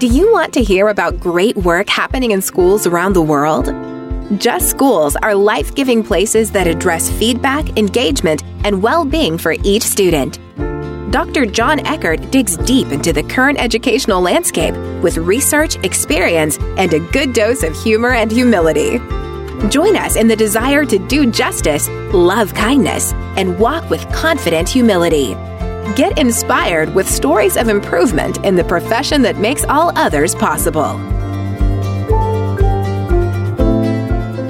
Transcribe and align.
Do 0.00 0.06
you 0.06 0.32
want 0.32 0.54
to 0.54 0.62
hear 0.62 0.88
about 0.88 1.20
great 1.20 1.54
work 1.58 1.86
happening 1.90 2.30
in 2.30 2.40
schools 2.40 2.86
around 2.86 3.12
the 3.12 3.20
world? 3.20 3.66
Just 4.40 4.70
Schools 4.70 5.14
are 5.16 5.34
life 5.34 5.74
giving 5.74 6.02
places 6.02 6.50
that 6.52 6.66
address 6.66 7.10
feedback, 7.10 7.76
engagement, 7.76 8.42
and 8.64 8.82
well 8.82 9.04
being 9.04 9.36
for 9.36 9.56
each 9.62 9.82
student. 9.82 10.38
Dr. 11.10 11.44
Jon 11.44 11.86
Eckert 11.86 12.30
digs 12.30 12.56
deep 12.56 12.92
into 12.92 13.12
the 13.12 13.24
current 13.24 13.60
educational 13.60 14.22
landscape 14.22 14.74
with 15.02 15.18
research, 15.18 15.76
experience, 15.84 16.56
and 16.78 16.94
a 16.94 17.00
good 17.12 17.34
dose 17.34 17.62
of 17.62 17.76
humor 17.76 18.12
and 18.12 18.32
humility. 18.32 18.98
Join 19.68 19.96
us 19.96 20.16
in 20.16 20.28
the 20.28 20.36
desire 20.36 20.86
to 20.86 20.98
do 21.08 21.30
justice, 21.30 21.90
love 22.14 22.54
kindness, 22.54 23.12
and 23.36 23.58
walk 23.58 23.90
with 23.90 24.10
confident 24.14 24.66
humility. 24.66 25.36
Get 25.96 26.20
inspired 26.20 26.94
with 26.94 27.08
stories 27.08 27.56
of 27.56 27.68
improvement 27.68 28.44
in 28.44 28.54
the 28.54 28.62
profession 28.62 29.22
that 29.22 29.38
makes 29.38 29.64
all 29.64 29.90
others 29.96 30.36
possible. 30.36 31.19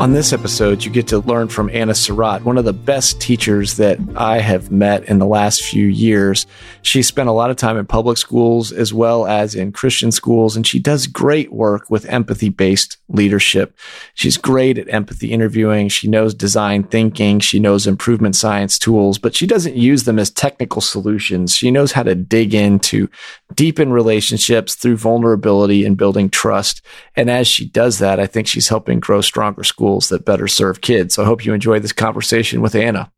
On 0.00 0.14
this 0.14 0.32
episode, 0.32 0.82
you 0.82 0.90
get 0.90 1.09
to 1.09 1.18
learn 1.18 1.48
from 1.48 1.68
Anna 1.68 1.95
Surratt, 1.95 2.42
one 2.42 2.56
of 2.56 2.64
the 2.64 2.72
best 2.72 3.20
teachers 3.20 3.77
that 3.77 3.98
I 4.16 4.38
have 4.38 4.70
met 4.70 5.04
in 5.10 5.18
the 5.18 5.26
last 5.26 5.62
few 5.62 5.84
years. 5.84 6.46
She 6.80 7.02
spent 7.02 7.28
a 7.28 7.32
lot 7.32 7.50
of 7.50 7.59
time 7.59 7.76
in 7.76 7.84
public 7.84 8.16
schools 8.16 8.73
as 8.73 8.95
well 8.95 9.26
as 9.26 9.54
in 9.54 9.73
Christian 9.73 10.10
schools, 10.10 10.56
and 10.56 10.66
she 10.66 10.78
does 10.78 11.06
great 11.06 11.52
work 11.52 11.90
with 11.90 12.06
empathy 12.06 12.48
based 12.48 12.96
leadership. 13.10 13.76
She's 14.14 14.38
great 14.38 14.78
at 14.78 14.88
empathy 14.88 15.32
interviewing. 15.32 15.90
She 15.90 16.09
knows 16.09 16.32
design 16.32 16.84
thinking. 16.84 17.38
She 17.38 17.59
knows 17.59 17.87
improvement 17.87 18.37
science 18.37 18.78
tools, 18.78 19.18
but 19.18 19.37
she 19.37 19.46
doesn't 19.46 19.76
use 19.76 20.04
them 20.04 20.18
as 20.18 20.30
technical 20.30 20.80
solutions. 20.80 21.54
She 21.54 21.70
knows 21.70 21.92
how 21.92 22.04
to 22.04 22.14
dig 22.14 22.54
into 22.54 23.10
deepen 23.54 23.92
relationships 23.92 24.76
through 24.76 24.96
vulnerability 24.96 25.84
and 25.84 25.98
building 25.98 26.30
trust. 26.30 26.80
And 27.16 27.29
as 27.29 27.46
she 27.46 27.66
does 27.66 27.98
that, 27.98 28.18
I 28.18 28.26
think 28.26 28.46
she's 28.46 28.68
helping 28.68 28.98
grow 28.98 29.20
stronger 29.20 29.62
schools 29.62 29.90
that 29.99 30.24
better 30.24 30.49
serve 30.49 30.80
kids. 30.80 31.15
So 31.15 31.23
I 31.23 31.27
hope 31.27 31.45
you 31.45 31.52
enjoy 31.52 31.80
this 31.80 31.93
conversation 31.93 32.60
with 32.60 32.74
Anna. 32.74 33.10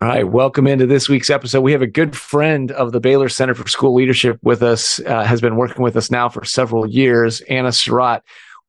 All 0.00 0.08
right, 0.08 0.28
welcome 0.28 0.68
into 0.68 0.86
this 0.86 1.08
week's 1.08 1.28
episode. 1.28 1.62
We 1.62 1.72
have 1.72 1.82
a 1.82 1.86
good 1.86 2.16
friend 2.16 2.70
of 2.70 2.92
the 2.92 3.00
Baylor 3.00 3.28
Center 3.28 3.54
for 3.54 3.66
School 3.66 3.94
Leadership 3.94 4.38
with 4.42 4.62
us, 4.62 5.00
uh, 5.00 5.24
has 5.24 5.40
been 5.40 5.56
working 5.56 5.82
with 5.82 5.96
us 5.96 6.08
now 6.08 6.28
for 6.28 6.44
several 6.44 6.86
years, 6.86 7.40
Anna 7.42 7.72
Surratt. 7.72 8.22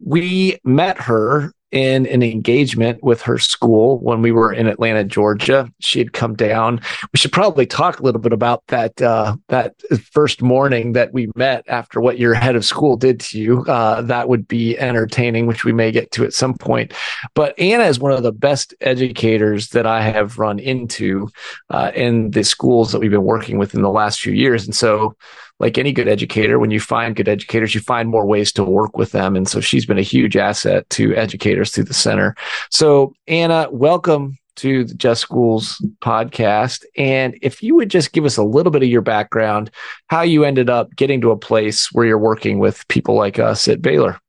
We 0.04 0.60
met 0.64 1.00
her 1.02 1.54
in 1.72 2.06
an 2.08 2.24
engagement 2.24 3.04
with 3.04 3.22
her 3.22 3.38
school 3.38 4.00
when 4.00 4.22
we 4.22 4.32
were 4.32 4.52
in 4.52 4.68
Atlanta, 4.68 5.04
Georgia. 5.04 5.72
She 5.80 6.00
had 6.00 6.14
come 6.14 6.36
down. 6.36 6.82
We 7.14 7.18
should 7.18 7.32
probably 7.32 7.66
talk 7.66 8.00
a 8.00 8.04
little 8.04 8.22
bit 8.22 8.34
about 8.34 8.66
that 8.68 9.02
uh, 9.02 9.36
that 9.50 9.76
first 10.12 10.42
morning 10.42 10.94
that 10.94 11.14
we 11.14 11.30
met 11.36 11.64
after 11.68 12.02
what 12.02 12.18
your 12.18 12.34
head 12.34 12.56
of 12.56 12.66
school 12.66 12.98
did 12.98 13.20
to 13.22 13.40
you. 13.40 13.62
Uh, 13.66 14.02
that 14.02 14.30
would 14.30 14.48
be 14.48 14.78
entertaining, 14.80 15.46
which 15.46 15.64
we 15.64 15.72
may 15.72 15.92
get 15.92 16.12
to 16.12 16.24
at 16.24 16.34
some 16.34 16.56
point. 16.56 16.94
But 17.36 17.58
Anna 17.60 17.86
is 17.86 18.00
one 18.00 18.12
of 18.12 18.24
the 18.24 18.32
best 18.32 18.74
educators 18.82 19.70
that 19.70 19.86
I 19.86 20.02
have 20.02 20.40
run 20.40 20.60
into 20.60 21.30
uh, 21.70 21.92
in 21.94 22.32
the 22.32 22.44
schools 22.44 22.92
that 22.92 23.00
we've 23.00 23.12
been 23.12 23.24
working 23.24 23.58
with 23.58 23.76
in 23.76 23.82
the 23.82 23.90
last 23.90 24.20
few 24.20 24.34
years, 24.34 24.66
and 24.66 24.76
so 24.76 25.16
like 25.60 25.78
any 25.78 25.92
good 25.92 26.08
educator, 26.08 26.58
when 26.58 26.72
you 26.72 26.80
find 26.80 27.16
good 27.16 27.28
educators, 27.28 27.76
you 27.76 27.82
find 27.82 28.10
more 28.10 28.26
ways 28.26 28.52
to 28.54 28.64
work 28.64 28.98
with 28.98 29.12
them. 29.12 29.36
And 29.36 29.48
so 29.48 29.60
she's 29.60 29.86
been 29.86 29.98
a 29.98 30.04
huge 30.04 30.38
asset 30.38 30.90
to 30.92 31.16
educators 31.16 31.72
through 31.72 31.86
the 31.86 31.94
center. 31.94 32.36
So 32.70 33.14
Anna, 33.28 33.68
welcome 33.72 34.38
to 34.58 34.84
the 34.84 34.94
Just 34.94 35.22
Schools 35.22 35.84
podcast. 36.02 36.84
And 36.98 37.38
if 37.42 37.64
you 37.64 37.76
would 37.76 37.90
just 37.90 38.12
give 38.12 38.26
us 38.26 38.38
a 38.38 38.44
little 38.44 38.72
bit 38.72 38.84
of 38.84 38.90
your 38.90 39.02
background, 39.02 39.72
how 40.08 40.22
you 40.22 40.44
ended 40.44 40.70
up 40.70 40.96
getting 40.96 41.22
to 41.22 41.32
a 41.32 41.38
place 41.38 41.90
where 41.92 42.06
you're 42.06 42.18
working 42.18 42.60
with 42.60 42.88
people 42.88 43.16
like 43.16 43.40
us 43.40 43.68
at 43.68 43.82
Baylor. 43.82 44.20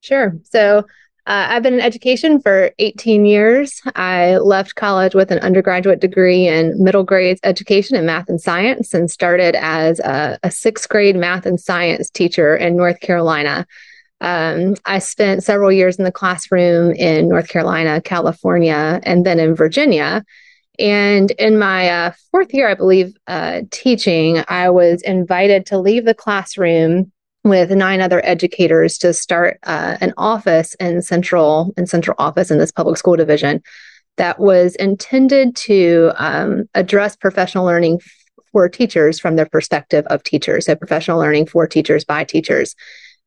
Sure. 0.00 0.36
So 0.44 0.84
uh, 1.24 1.46
I've 1.50 1.62
been 1.62 1.74
in 1.74 1.80
education 1.80 2.40
for 2.40 2.72
18 2.80 3.24
years. 3.24 3.80
I 3.94 4.38
left 4.38 4.74
college 4.74 5.14
with 5.14 5.30
an 5.30 5.38
undergraduate 5.38 6.00
degree 6.00 6.48
in 6.48 6.82
middle 6.82 7.04
grades 7.04 7.40
education 7.44 7.96
in 7.96 8.06
math 8.06 8.28
and 8.28 8.40
science 8.40 8.92
and 8.92 9.08
started 9.08 9.54
as 9.54 10.00
a, 10.00 10.36
a 10.42 10.50
sixth 10.50 10.88
grade 10.88 11.14
math 11.14 11.46
and 11.46 11.60
science 11.60 12.10
teacher 12.10 12.56
in 12.56 12.76
North 12.76 12.98
Carolina. 12.98 13.66
Um, 14.20 14.74
I 14.84 14.98
spent 14.98 15.44
several 15.44 15.70
years 15.70 15.96
in 15.96 16.04
the 16.04 16.12
classroom 16.12 16.92
in 16.92 17.28
North 17.28 17.48
Carolina, 17.48 18.00
California, 18.00 19.00
and 19.04 19.24
then 19.24 19.38
in 19.38 19.54
Virginia. 19.54 20.24
And 20.78 21.30
in 21.32 21.56
my 21.56 21.88
uh, 21.88 22.12
fourth 22.32 22.52
year, 22.52 22.68
I 22.68 22.74
believe, 22.74 23.14
uh, 23.28 23.62
teaching, 23.70 24.42
I 24.48 24.70
was 24.70 25.02
invited 25.02 25.66
to 25.66 25.78
leave 25.78 26.04
the 26.04 26.14
classroom 26.14 27.12
with 27.44 27.70
nine 27.70 28.00
other 28.00 28.20
educators 28.24 28.98
to 28.98 29.12
start 29.12 29.58
uh, 29.64 29.96
an 30.00 30.14
office 30.16 30.74
in 30.74 31.02
central 31.02 31.72
in 31.76 31.86
central 31.86 32.14
office 32.18 32.50
in 32.50 32.58
this 32.58 32.72
public 32.72 32.96
school 32.96 33.16
division 33.16 33.62
that 34.16 34.38
was 34.38 34.76
intended 34.76 35.56
to 35.56 36.12
um, 36.16 36.68
address 36.74 37.16
professional 37.16 37.64
learning 37.64 38.00
for 38.52 38.68
teachers 38.68 39.18
from 39.18 39.36
the 39.36 39.46
perspective 39.46 40.06
of 40.08 40.22
teachers. 40.22 40.66
So 40.66 40.76
professional 40.76 41.18
learning 41.18 41.46
for 41.46 41.66
teachers 41.66 42.04
by 42.04 42.24
teachers. 42.24 42.76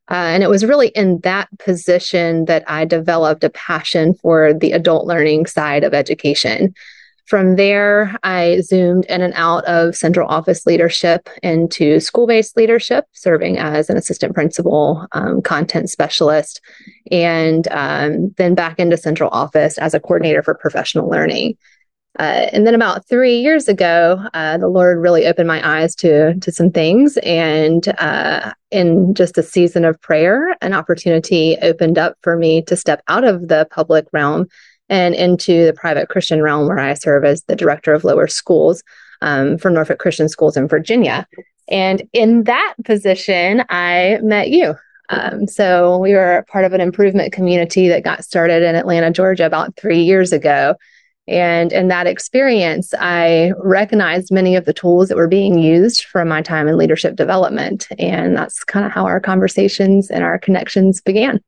Uh, 0.08 0.14
and 0.14 0.44
it 0.44 0.48
was 0.48 0.64
really 0.64 0.88
in 0.88 1.18
that 1.20 1.48
position 1.58 2.44
that 2.44 2.62
i 2.70 2.84
developed 2.84 3.42
a 3.42 3.50
passion 3.50 4.14
for 4.14 4.54
the 4.54 4.70
adult 4.70 5.04
learning 5.04 5.46
side 5.46 5.82
of 5.82 5.92
education 5.92 6.72
from 7.26 7.56
there, 7.56 8.16
I 8.22 8.60
zoomed 8.60 9.04
in 9.06 9.20
and 9.20 9.34
out 9.34 9.64
of 9.64 9.96
central 9.96 10.28
office 10.28 10.64
leadership 10.64 11.28
into 11.42 11.98
school 11.98 12.26
based 12.26 12.56
leadership, 12.56 13.04
serving 13.12 13.58
as 13.58 13.90
an 13.90 13.96
assistant 13.96 14.32
principal, 14.32 15.06
um, 15.10 15.42
content 15.42 15.90
specialist, 15.90 16.60
and 17.10 17.66
um, 17.72 18.32
then 18.36 18.54
back 18.54 18.78
into 18.78 18.96
central 18.96 19.28
office 19.30 19.76
as 19.76 19.92
a 19.92 20.00
coordinator 20.00 20.42
for 20.42 20.54
professional 20.54 21.08
learning. 21.08 21.56
Uh, 22.18 22.48
and 22.52 22.66
then 22.66 22.74
about 22.74 23.06
three 23.08 23.40
years 23.40 23.68
ago, 23.68 24.24
uh, 24.32 24.56
the 24.56 24.68
Lord 24.68 24.98
really 24.98 25.26
opened 25.26 25.48
my 25.48 25.60
eyes 25.68 25.96
to 25.96 26.38
to 26.38 26.52
some 26.52 26.70
things, 26.70 27.18
and 27.24 27.88
uh, 27.98 28.52
in 28.70 29.14
just 29.14 29.36
a 29.36 29.42
season 29.42 29.84
of 29.84 30.00
prayer, 30.00 30.56
an 30.62 30.72
opportunity 30.72 31.56
opened 31.60 31.98
up 31.98 32.16
for 32.22 32.36
me 32.36 32.62
to 32.62 32.76
step 32.76 33.02
out 33.08 33.24
of 33.24 33.48
the 33.48 33.66
public 33.70 34.06
realm 34.12 34.46
and 34.88 35.14
into 35.14 35.66
the 35.66 35.72
private 35.72 36.08
Christian 36.08 36.42
realm 36.42 36.68
where 36.68 36.78
I 36.78 36.94
serve 36.94 37.24
as 37.24 37.42
the 37.44 37.56
director 37.56 37.92
of 37.92 38.04
lower 38.04 38.28
schools 38.28 38.82
um, 39.22 39.58
for 39.58 39.70
Norfolk 39.70 39.98
Christian 39.98 40.28
Schools 40.28 40.56
in 40.56 40.68
Virginia. 40.68 41.26
And 41.68 42.08
in 42.12 42.44
that 42.44 42.74
position, 42.84 43.64
I 43.68 44.18
met 44.22 44.50
you. 44.50 44.74
Um, 45.08 45.46
so 45.46 45.98
we 45.98 46.14
were 46.14 46.44
part 46.48 46.64
of 46.64 46.72
an 46.72 46.80
improvement 46.80 47.32
community 47.32 47.88
that 47.88 48.04
got 48.04 48.24
started 48.24 48.62
in 48.62 48.74
Atlanta, 48.74 49.10
Georgia 49.10 49.46
about 49.46 49.76
three 49.76 50.02
years 50.02 50.32
ago. 50.32 50.74
And 51.28 51.72
in 51.72 51.88
that 51.88 52.06
experience, 52.06 52.94
I 52.98 53.52
recognized 53.58 54.32
many 54.32 54.54
of 54.54 54.64
the 54.64 54.72
tools 54.72 55.08
that 55.08 55.16
were 55.16 55.26
being 55.26 55.58
used 55.58 56.04
from 56.04 56.28
my 56.28 56.40
time 56.40 56.68
in 56.68 56.76
leadership 56.76 57.16
development. 57.16 57.88
And 57.98 58.36
that's 58.36 58.62
kind 58.62 58.86
of 58.86 58.92
how 58.92 59.06
our 59.06 59.18
conversations 59.18 60.08
and 60.08 60.22
our 60.22 60.38
connections 60.38 61.00
began. 61.00 61.40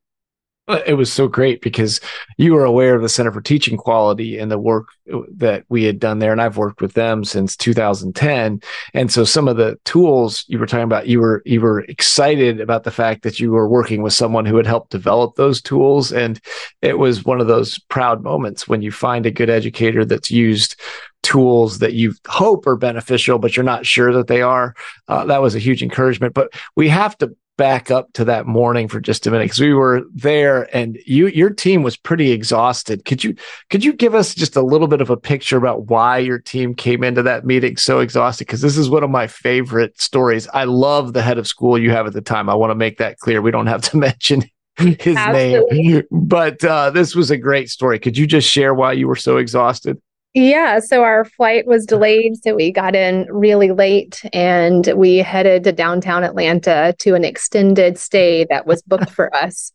It 0.86 0.94
was 0.94 1.10
so 1.10 1.28
great 1.28 1.62
because 1.62 2.00
you 2.36 2.52
were 2.52 2.64
aware 2.64 2.94
of 2.94 3.00
the 3.00 3.08
Center 3.08 3.32
for 3.32 3.40
Teaching 3.40 3.78
Quality 3.78 4.38
and 4.38 4.50
the 4.50 4.58
work 4.58 4.88
that 5.36 5.64
we 5.70 5.84
had 5.84 5.98
done 5.98 6.18
there. 6.18 6.30
And 6.30 6.42
I've 6.42 6.58
worked 6.58 6.82
with 6.82 6.92
them 6.92 7.24
since 7.24 7.56
2010. 7.56 8.60
And 8.92 9.10
so 9.10 9.24
some 9.24 9.48
of 9.48 9.56
the 9.56 9.78
tools 9.84 10.44
you 10.46 10.58
were 10.58 10.66
talking 10.66 10.84
about, 10.84 11.06
you 11.06 11.20
were, 11.20 11.42
you 11.46 11.62
were 11.62 11.80
excited 11.80 12.60
about 12.60 12.84
the 12.84 12.90
fact 12.90 13.22
that 13.22 13.40
you 13.40 13.50
were 13.50 13.68
working 13.68 14.02
with 14.02 14.12
someone 14.12 14.44
who 14.44 14.56
had 14.56 14.66
helped 14.66 14.90
develop 14.90 15.36
those 15.36 15.62
tools. 15.62 16.12
And 16.12 16.38
it 16.82 16.98
was 16.98 17.24
one 17.24 17.40
of 17.40 17.46
those 17.46 17.78
proud 17.88 18.22
moments 18.22 18.68
when 18.68 18.82
you 18.82 18.92
find 18.92 19.24
a 19.24 19.30
good 19.30 19.48
educator 19.48 20.04
that's 20.04 20.30
used 20.30 20.78
tools 21.22 21.78
that 21.78 21.94
you 21.94 22.14
hope 22.26 22.66
are 22.66 22.76
beneficial, 22.76 23.38
but 23.38 23.56
you're 23.56 23.64
not 23.64 23.86
sure 23.86 24.12
that 24.12 24.26
they 24.26 24.42
are. 24.42 24.74
Uh, 25.08 25.24
that 25.24 25.42
was 25.42 25.54
a 25.54 25.60
huge 25.60 25.82
encouragement. 25.82 26.34
But 26.34 26.52
we 26.76 26.88
have 26.88 27.16
to 27.18 27.34
back 27.58 27.90
up 27.90 28.10
to 28.14 28.24
that 28.24 28.46
morning 28.46 28.88
for 28.88 29.00
just 29.00 29.26
a 29.26 29.30
minute 29.30 29.44
because 29.44 29.60
we 29.60 29.74
were 29.74 30.04
there 30.14 30.74
and 30.74 30.96
you 31.04 31.26
your 31.26 31.50
team 31.50 31.82
was 31.82 31.96
pretty 31.96 32.30
exhausted. 32.30 33.04
Could 33.04 33.22
you 33.22 33.34
could 33.68 33.84
you 33.84 33.92
give 33.92 34.14
us 34.14 34.34
just 34.34 34.56
a 34.56 34.62
little 34.62 34.86
bit 34.86 35.02
of 35.02 35.10
a 35.10 35.16
picture 35.16 35.58
about 35.58 35.88
why 35.88 36.18
your 36.18 36.38
team 36.38 36.74
came 36.74 37.04
into 37.04 37.22
that 37.24 37.44
meeting 37.44 37.76
so 37.76 37.98
exhausted? 37.98 38.46
Because 38.46 38.62
this 38.62 38.78
is 38.78 38.88
one 38.88 39.02
of 39.02 39.10
my 39.10 39.26
favorite 39.26 40.00
stories. 40.00 40.48
I 40.54 40.64
love 40.64 41.12
the 41.12 41.20
head 41.20 41.36
of 41.36 41.46
school 41.46 41.76
you 41.76 41.90
have 41.90 42.06
at 42.06 42.14
the 42.14 42.22
time. 42.22 42.48
I 42.48 42.54
want 42.54 42.70
to 42.70 42.76
make 42.76 42.96
that 42.98 43.18
clear. 43.18 43.42
We 43.42 43.50
don't 43.50 43.66
have 43.66 43.82
to 43.82 43.96
mention 43.98 44.44
his 44.78 45.16
Absolutely. 45.16 45.82
name, 45.82 46.02
but 46.12 46.64
uh, 46.64 46.90
this 46.90 47.16
was 47.16 47.32
a 47.32 47.36
great 47.36 47.68
story. 47.68 47.98
Could 47.98 48.16
you 48.16 48.28
just 48.28 48.48
share 48.48 48.72
why 48.72 48.92
you 48.92 49.08
were 49.08 49.16
so 49.16 49.36
exhausted? 49.36 50.00
Yeah, 50.38 50.78
so 50.78 51.02
our 51.02 51.24
flight 51.24 51.66
was 51.66 51.84
delayed. 51.84 52.36
So 52.44 52.54
we 52.54 52.70
got 52.70 52.94
in 52.94 53.26
really 53.28 53.72
late 53.72 54.24
and 54.32 54.88
we 54.94 55.16
headed 55.16 55.64
to 55.64 55.72
downtown 55.72 56.22
Atlanta 56.22 56.94
to 57.00 57.16
an 57.16 57.24
extended 57.24 57.98
stay 57.98 58.44
that 58.44 58.64
was 58.64 58.80
booked 58.82 59.10
for 59.10 59.34
us. 59.42 59.72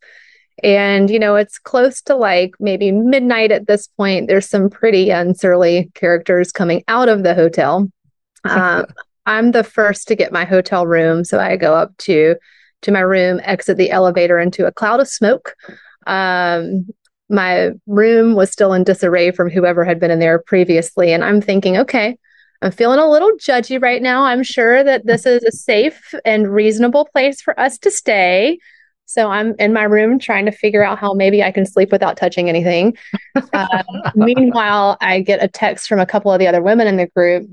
And, 0.63 1.10
you 1.10 1.19
know, 1.19 1.36
it's 1.36 1.60
close 1.60 2.01
to 2.04 2.15
like 2.15 2.54
maybe 2.62 2.94
midnight 2.94 3.51
at 3.51 3.68
this 3.68 3.88
point. 3.88 4.30
There's 4.30 4.48
some 4.48 4.69
pretty 4.69 5.10
unsurly 5.10 5.92
characters 5.95 6.54
coming 6.54 6.86
out 6.88 7.10
of 7.10 7.24
the 7.24 7.36
hotel. 7.36 7.89
Um, 8.45 8.88
I'm 9.25 9.51
the 9.51 9.63
first 9.63 10.10
to 10.10 10.18
get 10.18 10.33
my 10.33 10.44
hotel 10.44 10.86
room. 10.86 11.24
So 11.24 11.39
I 11.39 11.56
go 11.56 11.74
up 11.74 11.95
to 12.00 12.36
to 12.81 12.92
my 12.92 13.00
room, 13.00 13.39
exit 13.44 13.77
the 13.77 13.89
elevator 13.89 14.38
into 14.38 14.65
a 14.65 14.71
cloud 14.74 15.00
of 15.00 15.07
smoke. 15.07 15.56
Um, 16.07 16.88
my 17.30 17.72
room 17.88 18.36
was 18.36 18.52
still 18.52 18.74
in 18.74 18.84
disarray 18.84 19.31
from 19.31 19.50
whoever 19.50 19.84
had 19.84 20.00
been 20.00 20.12
in 20.12 20.20
there 20.20 20.40
previously. 20.40 21.14
And 21.14 21.24
I'm 21.24 21.42
thinking, 21.42 21.78
okay, 21.78 22.18
I'm 22.62 22.72
feeling 22.72 23.00
a 23.00 23.10
little 23.10 23.31
judgy 23.31 23.81
right 23.81 24.02
now. 24.02 24.24
I'm 24.24 24.44
sure 24.44 24.84
that 24.84 25.06
this 25.06 25.25
is 25.25 25.44
a 25.44 25.52
safe 25.52 26.14
and 26.25 26.52
reasonable 26.52 27.06
place 27.12 27.42
for 27.42 27.60
us 27.60 27.78
to 27.80 27.92
stay. 27.92 28.60
So 29.06 29.30
I'm 29.30 29.54
in 29.60 29.74
my 29.74 29.84
room 29.84 30.18
trying 30.18 30.46
to 30.46 30.52
figure 30.52 30.84
out 30.84 30.98
how 30.98 31.14
maybe 31.14 31.44
I 31.44 31.52
can 31.52 31.66
sleep 31.66 31.92
without 31.92 32.16
touching 32.16 32.48
anything. 32.48 32.98
Uh, 33.36 33.84
meanwhile, 34.16 34.98
I 35.02 35.20
get 35.20 35.44
a 35.44 35.48
text 35.48 35.88
from 35.88 36.00
a 36.00 36.06
couple 36.06 36.31
of 36.31 36.40
the 36.40 36.48
other 36.48 36.62
women 36.62 36.88
in 36.88 36.98
the 36.98 37.08
group. 37.08 37.50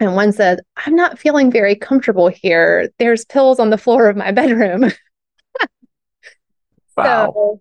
And 0.00 0.14
one 0.14 0.32
said, 0.32 0.60
I'm 0.76 0.94
not 0.94 1.18
feeling 1.18 1.50
very 1.50 1.74
comfortable 1.74 2.28
here. 2.28 2.90
There's 2.98 3.24
pills 3.24 3.58
on 3.58 3.70
the 3.70 3.78
floor 3.78 4.08
of 4.08 4.16
my 4.16 4.30
bedroom. 4.32 4.92
wow. 6.96 7.32
So 7.32 7.60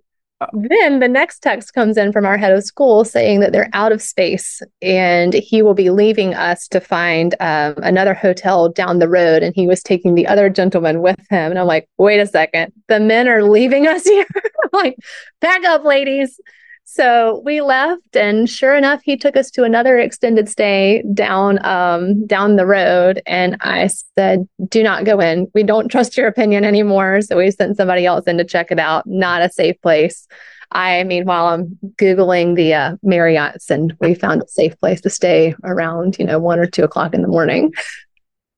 then 0.53 0.99
the 0.99 1.07
next 1.07 1.39
text 1.39 1.73
comes 1.73 1.97
in 1.97 2.11
from 2.11 2.25
our 2.25 2.37
head 2.37 2.51
of 2.51 2.63
school 2.63 3.05
saying 3.05 3.39
that 3.39 3.51
they're 3.51 3.69
out 3.73 3.91
of 3.91 4.01
space 4.01 4.61
and 4.81 5.33
he 5.33 5.61
will 5.61 5.73
be 5.73 5.89
leaving 5.89 6.33
us 6.33 6.67
to 6.69 6.79
find 6.79 7.35
um, 7.39 7.75
another 7.77 8.13
hotel 8.13 8.69
down 8.69 8.99
the 8.99 9.09
road. 9.09 9.43
And 9.43 9.55
he 9.55 9.67
was 9.67 9.81
taking 9.81 10.15
the 10.15 10.27
other 10.27 10.49
gentleman 10.49 11.01
with 11.01 11.19
him. 11.29 11.51
And 11.51 11.59
I'm 11.59 11.67
like, 11.67 11.89
wait 11.97 12.19
a 12.19 12.27
second, 12.27 12.73
the 12.87 12.99
men 12.99 13.27
are 13.27 13.43
leaving 13.43 13.87
us 13.87 14.03
here. 14.03 14.27
like, 14.73 14.97
back 15.39 15.63
up, 15.65 15.83
ladies. 15.83 16.39
So 16.85 17.41
we 17.43 17.61
left, 17.61 18.15
and 18.15 18.47
sure 18.47 18.75
enough, 18.75 19.01
he 19.03 19.17
took 19.17 19.35
us 19.35 19.49
to 19.51 19.63
another 19.63 19.97
extended 19.97 20.47
stay 20.49 21.03
down 21.13 21.63
um, 21.65 22.27
down 22.27 22.55
the 22.55 22.65
road. 22.65 23.21
And 23.25 23.57
I 23.61 23.89
said, 24.17 24.47
"Do 24.69 24.83
not 24.83 25.05
go 25.05 25.19
in. 25.19 25.47
We 25.53 25.63
don't 25.63 25.87
trust 25.87 26.17
your 26.17 26.27
opinion 26.27 26.65
anymore." 26.65 27.21
So 27.21 27.37
we 27.37 27.49
sent 27.51 27.77
somebody 27.77 28.05
else 28.05 28.25
in 28.25 28.37
to 28.37 28.43
check 28.43 28.71
it 28.71 28.79
out. 28.79 29.07
Not 29.07 29.41
a 29.41 29.49
safe 29.49 29.81
place. 29.81 30.27
I, 30.71 31.03
meanwhile, 31.03 31.47
I'm 31.47 31.79
googling 31.97 32.55
the 32.55 32.73
uh, 32.73 32.95
Marriotts, 33.03 33.69
and 33.69 33.95
we 33.99 34.15
found 34.15 34.41
a 34.41 34.47
safe 34.47 34.77
place 34.79 35.01
to 35.01 35.09
stay 35.09 35.55
around, 35.63 36.17
you 36.19 36.25
know, 36.25 36.39
one 36.39 36.59
or 36.59 36.65
two 36.65 36.83
o'clock 36.83 37.13
in 37.13 37.21
the 37.21 37.27
morning. 37.27 37.73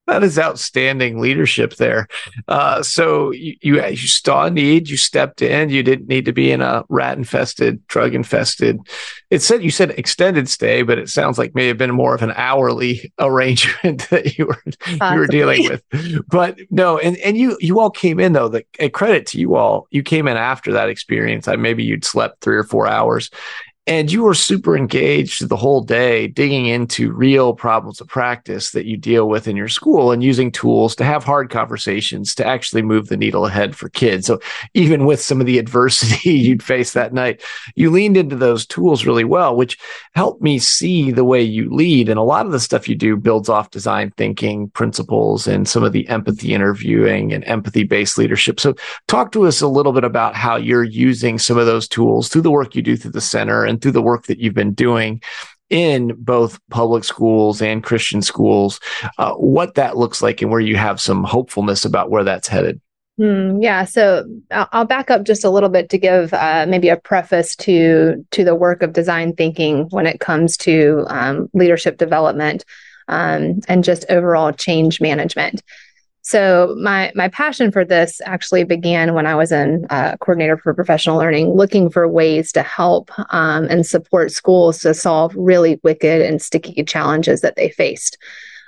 That 0.08 0.24
is 0.24 0.38
outstanding 0.38 1.20
leadership 1.20 1.76
there. 1.78 2.08
Uh, 2.48 2.84
so 2.84 3.32
you, 3.32 3.56
you, 3.62 3.86
you 3.88 3.98
saw 3.98 4.46
a 4.46 4.52
need, 4.52 4.88
you 4.88 4.98
stepped 4.98 5.42
in. 5.42 5.70
You 5.70 5.82
didn't 5.82 6.08
need 6.08 6.26
to 6.26 6.32
be 6.32 6.52
in 6.52 6.62
a 6.62 6.84
rat 6.90 7.18
infested, 7.18 7.86
drug 7.88 8.14
infested. 8.14 8.80
It 9.32 9.42
said 9.42 9.64
you 9.64 9.72
said 9.72 9.92
extended 9.92 10.48
stay, 10.48 10.84
but 10.84 11.00
it 11.00 11.10
sounds 11.10 11.40
like 11.40 11.56
may 11.56 11.68
have 11.68 11.80
been 11.80 11.92
more 11.92 12.14
of 12.14 12.22
an 12.22 12.34
hourly 12.36 13.12
arrangement 13.20 14.08
that 14.10 14.38
you 14.38 14.46
were 14.46 14.62
Possibly. 14.80 15.10
you 15.12 15.20
were 15.20 15.28
dealing 15.28 15.64
with. 15.64 16.28
But 16.28 16.60
no, 16.70 17.00
and 17.00 17.18
and 17.18 17.36
you 17.38 17.58
you 17.60 17.80
all 17.80 17.90
came 17.90 18.20
in 18.20 18.34
though. 18.34 18.50
The 18.50 18.64
a 18.80 18.90
credit 18.90 19.26
to 19.28 19.40
you 19.40 19.56
all, 19.56 19.88
you 19.90 20.04
came 20.04 20.28
in 20.28 20.38
after 20.38 20.72
that 20.74 20.90
experience. 20.90 21.48
I 21.48 21.56
maybe 21.56 21.84
you'd 21.84 22.06
slept 22.06 22.42
three 22.42 22.58
or 22.58 22.64
four 22.64 22.88
hours, 22.88 23.32
and 23.88 24.12
you 24.12 24.24
were 24.24 24.34
super 24.34 24.76
engaged 24.76 25.48
the 25.48 25.56
whole 25.56 25.82
day 25.82 26.28
digging 26.28 26.66
into 26.66 27.12
real 27.12 27.54
problems 27.54 28.02
of 28.02 28.08
practice 28.08 28.72
that 28.72 28.86
you 28.86 28.98
deal 28.98 29.30
with 29.30 29.48
in 29.48 29.56
your 29.56 29.68
school 29.68 30.12
and 30.12 30.24
using 30.24 30.52
tools 30.52 30.96
to 30.96 31.04
have 31.04 31.24
hard 31.24 31.52
conversations 31.52 32.34
to 32.34 32.46
actually 32.46 32.82
move 32.82 33.10
the 33.10 33.18
needle 33.18 33.46
ahead 33.46 33.76
for 33.76 33.90
kids. 33.90 34.26
So 34.26 34.40
even 34.74 35.06
with 35.06 35.22
some 35.22 35.40
of 35.40 35.46
the 35.46 35.60
adversity 35.60 36.32
you'd 36.46 36.64
face 36.64 36.94
that 36.94 37.14
night, 37.14 37.44
you 37.76 37.92
leaned 37.92 38.18
into 38.18 38.36
those 38.36 38.66
tools 38.66 39.06
really 39.06 39.24
well, 39.24 39.56
which 39.56 39.78
helped 40.16 40.42
me 40.42 40.58
see 40.58 41.12
the 41.12 41.24
way 41.24 41.42
you 41.42 41.70
lead. 41.70 42.10
And 42.10 42.18
a 42.18 42.24
lot 42.24 42.48
of 42.48 42.52
the 42.52 42.60
stuff 42.60 42.90
you 42.90 42.96
do 42.96 43.16
builds 43.16 43.50
off 43.50 43.70
design 43.70 44.12
thinking 44.18 44.70
principles 44.70 45.48
and 45.48 45.68
some 45.68 45.84
of 45.84 45.92
the 45.92 46.08
empathy 46.10 46.56
interviewing 46.56 47.34
and 47.34 47.44
empathy 47.44 47.84
based 47.84 48.18
leadership. 48.18 48.60
So 48.60 48.74
talk 49.08 49.32
to 49.34 49.46
us 49.46 49.62
a 49.62 49.68
little 49.68 49.94
bit 49.94 50.04
about 50.04 50.36
how 50.36 50.56
you're 50.56 50.84
using 50.84 51.38
some 51.38 51.60
of 51.60 51.68
those 51.68 51.88
tools 51.88 52.30
through 52.30 52.42
the 52.42 52.52
work 52.52 52.74
you 52.74 52.82
do 52.82 52.98
through 52.98 53.12
the 53.12 53.22
center 53.22 53.64
and 53.64 53.75
through 53.80 53.92
the 53.92 54.02
work 54.02 54.26
that 54.28 54.40
you've 54.40 54.54
been 54.54 54.74
doing 54.74 55.22
in 55.70 56.14
both 56.18 56.60
public 56.70 57.04
schools 57.04 57.62
and 57.62 57.84
Christian 57.84 58.22
schools, 58.22 58.80
uh, 59.18 59.34
what 59.34 59.76
that 59.76 59.98
looks 59.98 60.22
like 60.22 60.42
and 60.42 60.52
where 60.52 60.60
you 60.60 60.76
have 60.76 61.02
some 61.02 61.24
hopefulness 61.24 61.86
about 61.86 62.10
where 62.10 62.24
that's 62.24 62.48
headed. 62.48 62.80
Hmm, 63.18 63.62
yeah, 63.62 63.86
so 63.86 64.26
I'll 64.52 64.86
back 64.86 65.10
up 65.10 65.24
just 65.24 65.46
a 65.46 65.50
little 65.50 65.70
bit 65.70 65.90
to 65.90 65.98
give 65.98 66.34
uh, 66.34 66.66
maybe 66.68 66.90
a 66.90 66.98
preface 66.98 67.56
to 67.58 68.26
to 68.32 68.44
the 68.44 68.56
work 68.56 68.84
of 68.84 68.92
design 68.92 69.34
thinking 69.34 69.88
when 69.92 70.06
it 70.06 70.20
comes 70.20 70.58
to 70.58 71.06
um, 71.08 71.50
leadership 71.54 71.98
development 71.98 72.66
um, 73.08 73.62
and 73.70 73.86
just 73.86 74.06
overall 74.10 74.52
change 74.52 75.00
management. 75.00 75.64
So 76.26 76.76
my 76.82 77.12
my 77.14 77.28
passion 77.28 77.72
for 77.72 77.86
this 77.86 78.20
actually 78.26 78.64
began 78.64 79.14
when 79.14 79.28
I 79.28 79.36
was 79.36 79.52
in 79.52 79.86
uh, 79.92 80.18
coordinator 80.18 80.58
for 80.58 80.74
professional 80.74 81.20
learning, 81.20 81.54
looking 81.54 81.88
for 81.88 82.08
ways 82.08 82.52
to 82.54 82.64
help 82.64 83.12
um, 83.32 83.66
and 83.66 83.86
support 83.86 84.32
schools 84.32 84.80
to 84.80 84.96
solve 84.96 85.36
really 85.36 85.80
wicked 85.84 86.24
and 86.24 86.42
sticky 86.42 86.84
challenges 86.84 87.42
that 87.42 87.56
they 87.56 87.70
faced. 87.70 88.18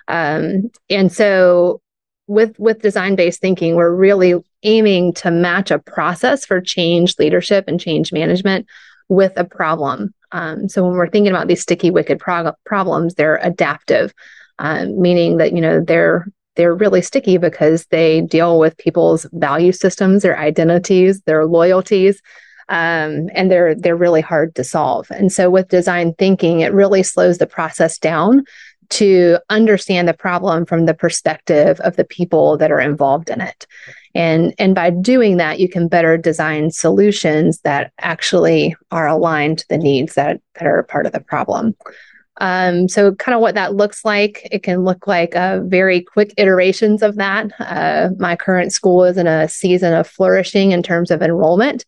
Um, 0.07 0.69
and 0.91 1.11
so 1.11 1.81
with 2.27 2.59
with 2.59 2.83
design 2.83 3.15
based 3.15 3.41
thinking, 3.41 3.73
we're 3.73 3.95
really 3.95 4.35
aiming 4.61 5.13
to 5.13 5.31
match 5.31 5.71
a 5.71 5.79
process 5.79 6.45
for 6.45 6.61
change 6.61 7.17
leadership 7.17 7.65
and 7.67 7.79
change 7.79 8.13
management 8.13 8.67
with 9.09 9.33
a 9.35 9.43
problem. 9.43 10.13
Um, 10.31 10.69
so 10.69 10.83
when 10.83 10.93
we're 10.93 11.09
thinking 11.09 11.33
about 11.33 11.47
these 11.47 11.63
sticky 11.63 11.89
wicked 11.89 12.19
prog- 12.19 12.53
problems, 12.67 13.15
they're 13.15 13.39
adaptive. 13.41 14.13
Um, 14.59 14.99
meaning 14.99 15.37
that 15.37 15.53
you 15.53 15.61
know 15.61 15.81
they're 15.81 16.27
they're 16.57 16.75
really 16.75 17.01
sticky 17.01 17.37
because 17.37 17.85
they 17.85 18.21
deal 18.21 18.59
with 18.59 18.77
people's 18.77 19.25
value 19.31 19.71
systems, 19.71 20.23
their 20.23 20.37
identities, 20.37 21.21
their 21.21 21.45
loyalties. 21.45 22.21
Um, 22.69 23.29
and 23.33 23.49
they're 23.49 23.73
they're 23.75 23.95
really 23.95 24.19
hard 24.19 24.55
to 24.55 24.63
solve. 24.65 25.07
And 25.09 25.31
so 25.31 25.49
with 25.49 25.69
design 25.69 26.13
thinking, 26.15 26.59
it 26.59 26.73
really 26.73 27.01
slows 27.01 27.37
the 27.37 27.47
process 27.47 27.97
down 27.97 28.43
to 28.89 29.37
understand 29.49 30.07
the 30.07 30.13
problem 30.13 30.65
from 30.65 30.85
the 30.85 30.93
perspective 30.93 31.79
of 31.81 31.95
the 31.95 32.05
people 32.05 32.57
that 32.57 32.71
are 32.71 32.79
involved 32.79 33.29
in 33.29 33.41
it. 33.41 33.67
And, 34.15 34.53
and 34.57 34.73
by 34.73 34.89
doing 34.89 35.37
that, 35.37 35.59
you 35.59 35.69
can 35.69 35.87
better 35.87 36.17
design 36.17 36.71
solutions 36.71 37.59
that 37.61 37.91
actually 37.99 38.75
are 38.91 39.07
aligned 39.07 39.59
to 39.59 39.67
the 39.69 39.77
needs 39.77 40.15
that, 40.15 40.41
that 40.55 40.65
are 40.65 40.83
part 40.83 41.05
of 41.05 41.11
the 41.11 41.19
problem. 41.19 41.75
Um, 42.39 42.87
so, 42.87 43.15
kind 43.15 43.35
of 43.35 43.41
what 43.41 43.55
that 43.55 43.75
looks 43.75 44.05
like, 44.05 44.47
it 44.51 44.61
can 44.63 44.83
look 44.83 45.07
like 45.07 45.35
uh, 45.35 45.61
very 45.63 46.01
quick 46.01 46.33
iterations 46.37 47.01
of 47.01 47.15
that. 47.15 47.51
Uh, 47.59 48.09
my 48.19 48.35
current 48.35 48.71
school 48.71 49.03
is 49.05 49.17
in 49.17 49.27
a 49.27 49.47
season 49.47 49.93
of 49.93 50.07
flourishing 50.07 50.71
in 50.71 50.83
terms 50.83 51.09
of 51.09 51.21
enrollment. 51.21 51.85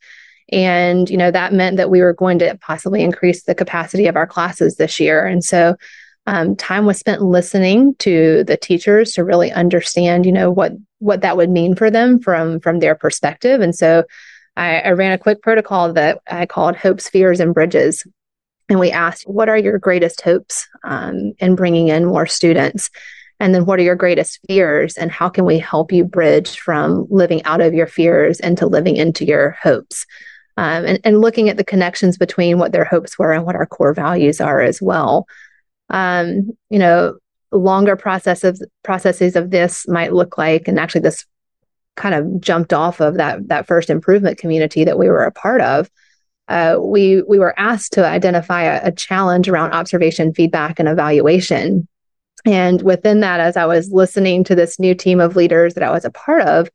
And, 0.51 1.07
you 1.07 1.17
know, 1.17 1.29
that 1.29 1.53
meant 1.53 1.77
that 1.77 1.91
we 1.91 2.01
were 2.01 2.13
going 2.13 2.39
to 2.39 2.57
possibly 2.57 3.03
increase 3.03 3.43
the 3.43 3.53
capacity 3.53 4.07
of 4.07 4.15
our 4.15 4.25
classes 4.25 4.77
this 4.77 4.99
year. 4.99 5.25
And 5.25 5.43
so, 5.43 5.75
um, 6.25 6.55
time 6.55 6.85
was 6.85 6.97
spent 6.97 7.21
listening 7.21 7.95
to 7.99 8.43
the 8.43 8.57
teachers 8.57 9.13
to 9.13 9.23
really 9.23 9.51
understand, 9.51 10.25
you 10.25 10.31
know, 10.31 10.49
what 10.49 10.73
what 10.97 11.21
that 11.21 11.37
would 11.37 11.49
mean 11.49 11.75
for 11.75 11.91
them 11.91 12.19
from 12.19 12.59
from 12.59 12.79
their 12.79 12.95
perspective. 12.95 13.61
And 13.61 13.75
so, 13.75 14.03
I, 14.57 14.79
I 14.79 14.89
ran 14.91 15.11
a 15.11 15.19
quick 15.19 15.43
protocol 15.43 15.93
that 15.93 16.19
I 16.27 16.47
called 16.47 16.75
Hopes, 16.75 17.07
Fears, 17.07 17.39
and 17.39 17.53
Bridges 17.53 18.03
and 18.69 18.79
we 18.79 18.91
asked, 18.91 19.23
what 19.23 19.49
are 19.49 19.57
your 19.57 19.79
greatest 19.79 20.21
hopes 20.21 20.67
um, 20.83 21.33
in 21.39 21.55
bringing 21.55 21.87
in 21.87 22.05
more 22.05 22.27
students? 22.27 22.89
And 23.39 23.55
then 23.55 23.65
what 23.65 23.79
are 23.79 23.83
your 23.83 23.95
greatest 23.95 24.39
fears? 24.47 24.95
And 24.95 25.11
how 25.11 25.27
can 25.29 25.45
we 25.45 25.57
help 25.57 25.91
you 25.91 26.03
bridge 26.03 26.59
from 26.59 27.07
living 27.09 27.43
out 27.43 27.61
of 27.61 27.73
your 27.73 27.87
fears 27.87 28.39
into 28.39 28.67
living 28.67 28.95
into 28.95 29.25
your 29.25 29.51
hopes? 29.61 30.05
Um, 30.57 30.85
and, 30.85 30.99
and, 31.05 31.21
looking 31.21 31.47
at 31.47 31.55
the 31.55 31.63
connections 31.63 32.17
between 32.17 32.59
what 32.59 32.73
their 32.73 32.83
hopes 32.83 33.17
were 33.17 33.31
and 33.31 33.45
what 33.45 33.55
our 33.55 33.65
core 33.65 33.93
values 33.93 34.41
are 34.41 34.59
as 34.59 34.81
well. 34.81 35.25
Um, 35.89 36.51
you 36.69 36.79
know, 36.79 37.17
longer 37.53 37.95
processes 37.95 38.61
processes 38.83 39.37
of 39.37 39.51
this 39.51 39.87
might 39.87 40.11
look 40.11 40.37
like, 40.37 40.67
and 40.67 40.77
actually 40.77 41.01
this 41.01 41.25
kind 41.95 42.13
of 42.13 42.41
jumped 42.41 42.73
off 42.73 42.99
of 42.99 43.15
that 43.15 43.47
that 43.47 43.67
first 43.67 43.89
improvement 43.89 44.37
community 44.37 44.83
that 44.83 44.99
we 44.99 45.07
were 45.07 45.23
a 45.23 45.31
part 45.31 45.61
of 45.61 45.89
uh, 46.49 46.77
we 46.81 47.21
we 47.21 47.39
were 47.39 47.57
asked 47.57 47.93
to 47.93 48.05
identify 48.05 48.63
a, 48.63 48.87
a 48.87 48.91
challenge 48.91 49.47
around 49.47 49.71
observation, 49.71 50.33
feedback, 50.33 50.79
and 50.79 50.89
evaluation. 50.89 51.87
And 52.45 52.81
within 52.81 53.19
that, 53.19 53.39
as 53.39 53.55
I 53.55 53.65
was 53.65 53.91
listening 53.91 54.43
to 54.45 54.55
this 54.55 54.79
new 54.79 54.95
team 54.95 55.19
of 55.19 55.35
leaders 55.35 55.75
that 55.75 55.83
I 55.83 55.91
was 55.91 56.05
a 56.05 56.11
part 56.11 56.41
of, 56.43 56.69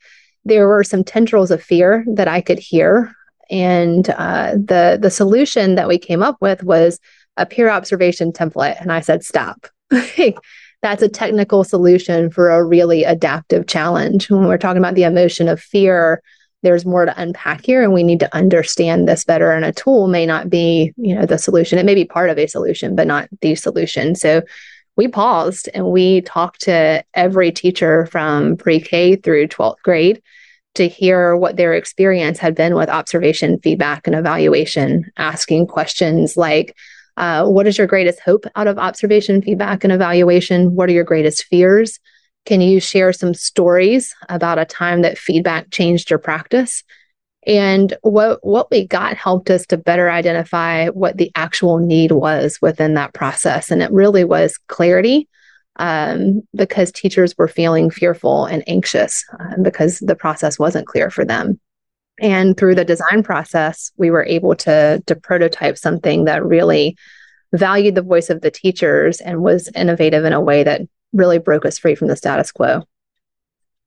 there 0.45 0.69
were 0.69 0.85
some 0.85 1.03
tendrils 1.03 1.51
of 1.51 1.63
fear 1.63 2.05
that 2.15 2.29
I 2.29 2.41
could 2.41 2.59
hear. 2.59 3.13
And 3.51 4.09
uh, 4.11 4.53
the 4.53 4.99
the 5.01 5.11
solution 5.11 5.75
that 5.75 5.89
we 5.89 5.99
came 5.99 6.23
up 6.23 6.37
with 6.41 6.63
was 6.63 7.01
a 7.37 7.45
peer 7.45 7.69
observation 7.69 8.33
template. 8.33 8.81
And 8.81 8.93
I 8.93 9.01
said, 9.01 9.25
stop. 9.25 9.67
That's 10.83 11.03
a 11.03 11.09
technical 11.09 11.65
solution 11.65 12.31
for 12.31 12.51
a 12.51 12.63
really 12.63 13.05
adaptive 13.05 13.67
challenge. 13.67 14.31
When 14.31 14.47
we're 14.47 14.59
talking 14.59 14.79
about 14.79 14.95
the 14.95 15.05
emotion 15.05 15.49
of 15.49 15.61
fear, 15.61 16.23
there's 16.65 16.85
more 16.85 17.05
to 17.05 17.21
unpack 17.21 17.65
here 17.65 17.83
and 17.83 17.93
we 17.93 18.03
need 18.03 18.21
to 18.21 18.35
understand 18.35 19.07
this 19.07 19.25
better 19.25 19.53
and 19.53 19.65
a 19.65 19.73
tool 19.73 20.09
may 20.09 20.27
not 20.27 20.51
be 20.51 20.93
you 20.97 21.15
know 21.15 21.27
the 21.27 21.39
solution 21.39 21.79
it 21.79 21.87
may 21.87 21.95
be 21.95 22.05
part 22.05 22.31
of 22.31 22.39
a 22.39 22.47
solution 22.47 22.97
but 22.97 23.07
not 23.07 23.29
the 23.41 23.55
solution 23.55 24.15
so 24.15 24.43
we 24.97 25.09
paused 25.09 25.69
and 25.75 25.87
we 25.87 26.21
talked 26.23 26.63
to 26.63 27.05
every 27.15 27.53
teacher 27.53 28.07
from 28.07 28.57
pre-k 28.57 29.17
through 29.17 29.49
12th 29.49 29.81
grade 29.83 30.23
to 30.75 30.89
hear 30.89 31.37
what 31.37 31.57
their 31.57 31.75
experience 31.75 32.39
had 32.39 32.55
been 32.55 32.75
with 32.75 32.89
observation, 32.89 33.61
feedback, 33.61 34.07
and 34.07 34.17
evaluation, 34.17 35.11
asking 35.17 35.67
questions 35.67 36.37
like, 36.37 36.77
uh, 37.17 37.47
what 37.47 37.67
is 37.67 37.79
your 37.79 37.87
greatest 37.87 38.19
hope 38.21 38.45
out 38.57 38.67
of 38.67 38.77
observation, 38.77 39.41
feedback, 39.41 39.85
and 39.85 39.93
evaluation? 39.93 40.75
What 40.75 40.89
are 40.89 40.93
your 40.93 41.05
greatest 41.05 41.45
fears? 41.45 42.01
Can 42.45 42.61
you 42.61 42.81
share 42.81 43.13
some 43.13 43.35
stories 43.35 44.15
about 44.29 44.59
a 44.59 44.65
time 44.65 45.03
that 45.03 45.19
feedback 45.19 45.71
changed 45.71 46.11
your 46.11 46.19
practice? 46.19 46.83
And 47.47 47.97
what 48.03 48.45
what 48.45 48.71
we 48.71 48.87
got 48.87 49.17
helped 49.17 49.51
us 49.51 49.67
to 49.67 49.77
better 49.77 50.11
identify 50.11 50.89
what 50.89 51.17
the 51.17 51.31
actual 51.35 51.79
need 51.79 52.13
was 52.13 52.59
within 52.63 52.95
that 52.95 53.13
process, 53.13 53.71
and 53.71 53.83
it 53.83 53.93
really 53.93 54.25
was 54.25 54.59
clarity, 54.69 55.29
um, 55.77 56.43
because 56.55 56.91
teachers 56.91 57.35
were 57.37 57.49
feeling 57.49 57.91
fearful 57.91 58.47
and 58.47 58.63
anxious 58.67 59.25
uh, 59.39 59.61
because 59.63 59.99
the 59.99 60.17
process 60.17 60.59
wasn't 60.59 60.87
clear 60.87 61.11
for 61.11 61.25
them. 61.25 61.61
And 62.21 62.57
through 62.57 62.77
the 62.77 62.85
design 62.85 63.23
process, 63.23 63.91
we 63.97 64.11
were 64.11 64.25
able 64.25 64.55
to 64.57 65.03
to 65.07 65.17
prototype 65.17 65.77
something 65.77 66.25
that 66.25 66.45
really 66.45 66.97
valued 67.53 67.95
the 67.95 68.03
voice 68.03 68.31
of 68.31 68.41
the 68.41 68.51
teachers 68.51 69.21
and 69.21 69.43
was 69.43 69.69
innovative 69.75 70.25
in 70.25 70.33
a 70.33 70.41
way 70.41 70.63
that 70.65 70.83
really 71.15 71.39
broke 71.39 71.65
us 71.65 71.79
free 71.79 71.95
from 71.95 72.09
the 72.09 72.17
status 72.17 72.53
quo. 72.53 72.83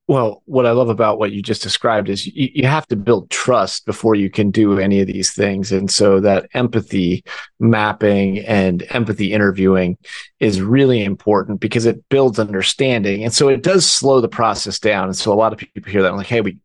Well, 0.07 0.41
what 0.46 0.65
I 0.65 0.72
love 0.72 0.88
about 0.88 1.19
what 1.19 1.34
you 1.34 1.41
just 1.41 1.62
described 1.62 2.07
is 2.07 2.25
you, 2.27 2.50
you, 2.53 2.65
have 2.65 2.88
to 2.88 2.96
build 2.96 3.29
trust 3.29 3.86
before 3.86 4.15
you 4.15 4.29
can 4.29 4.51
do 4.51 4.79
any 4.79 5.01
of 5.01 5.07
these 5.07 5.34
things. 5.34 5.74
And 5.74 5.91
so 5.91 6.22
that 6.22 6.48
empathy 6.53 7.25
mapping 7.60 8.39
and 8.39 8.86
empathy 8.91 9.34
interviewing 9.34 9.98
is 10.39 10.62
really 10.62 11.03
important 11.03 11.60
because 11.60 11.86
it 11.86 12.07
builds 12.07 12.39
understanding. 12.39 13.25
And 13.25 13.34
so 13.34 13.50
it 13.50 13.63
does 13.63 13.86
slow 13.86 14.22
the 14.22 14.29
process 14.29 14.79
down. 14.79 15.07
And 15.07 15.15
so 15.15 15.34
a 15.34 15.36
lot 15.36 15.51
of 15.51 15.60
people 15.60 15.91
hear 15.91 16.03
that 16.03 16.15
like, 16.15 16.27
Hey, 16.27 16.39
we, 16.39 16.57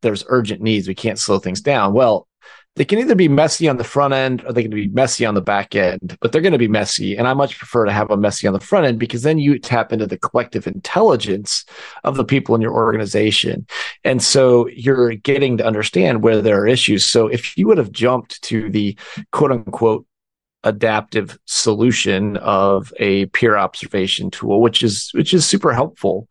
there's 0.00 0.24
urgent 0.28 0.62
needs. 0.62 0.88
We 0.88 0.94
can't 0.94 1.18
slow 1.18 1.38
things 1.38 1.60
down. 1.60 1.92
Well, 1.92 2.26
they 2.76 2.84
can 2.84 2.98
either 2.98 3.14
be 3.14 3.28
messy 3.28 3.68
on 3.68 3.78
the 3.78 3.84
front 3.84 4.12
end 4.12 4.44
or 4.44 4.52
they 4.52 4.62
can 4.62 4.70
be 4.70 4.88
messy 4.88 5.24
on 5.24 5.34
the 5.34 5.40
back 5.40 5.74
end, 5.74 6.16
but 6.20 6.30
they're 6.30 6.42
going 6.42 6.52
to 6.52 6.58
be 6.58 6.68
messy. 6.68 7.16
And 7.16 7.26
I 7.26 7.32
much 7.32 7.58
prefer 7.58 7.86
to 7.86 7.92
have 7.92 8.08
them 8.08 8.20
messy 8.20 8.46
on 8.46 8.52
the 8.52 8.60
front 8.60 8.86
end 8.86 8.98
because 8.98 9.22
then 9.22 9.38
you 9.38 9.58
tap 9.58 9.92
into 9.92 10.06
the 10.06 10.18
collective 10.18 10.66
intelligence 10.66 11.64
of 12.04 12.16
the 12.16 12.24
people 12.24 12.54
in 12.54 12.60
your 12.60 12.74
organization. 12.74 13.66
And 14.04 14.22
so 14.22 14.68
you're 14.68 15.14
getting 15.14 15.56
to 15.56 15.66
understand 15.66 16.22
where 16.22 16.42
there 16.42 16.60
are 16.60 16.66
issues. 16.66 17.04
So 17.04 17.28
if 17.28 17.56
you 17.56 17.66
would 17.66 17.78
have 17.78 17.92
jumped 17.92 18.40
to 18.42 18.70
the 18.70 18.96
quote 19.32 19.52
unquote 19.52 20.06
adaptive 20.62 21.38
solution 21.46 22.36
of 22.38 22.92
a 22.98 23.26
peer 23.26 23.56
observation 23.56 24.30
tool, 24.30 24.60
which 24.60 24.82
is 24.82 25.10
which 25.14 25.32
is 25.32 25.46
super 25.46 25.72
helpful 25.72 26.28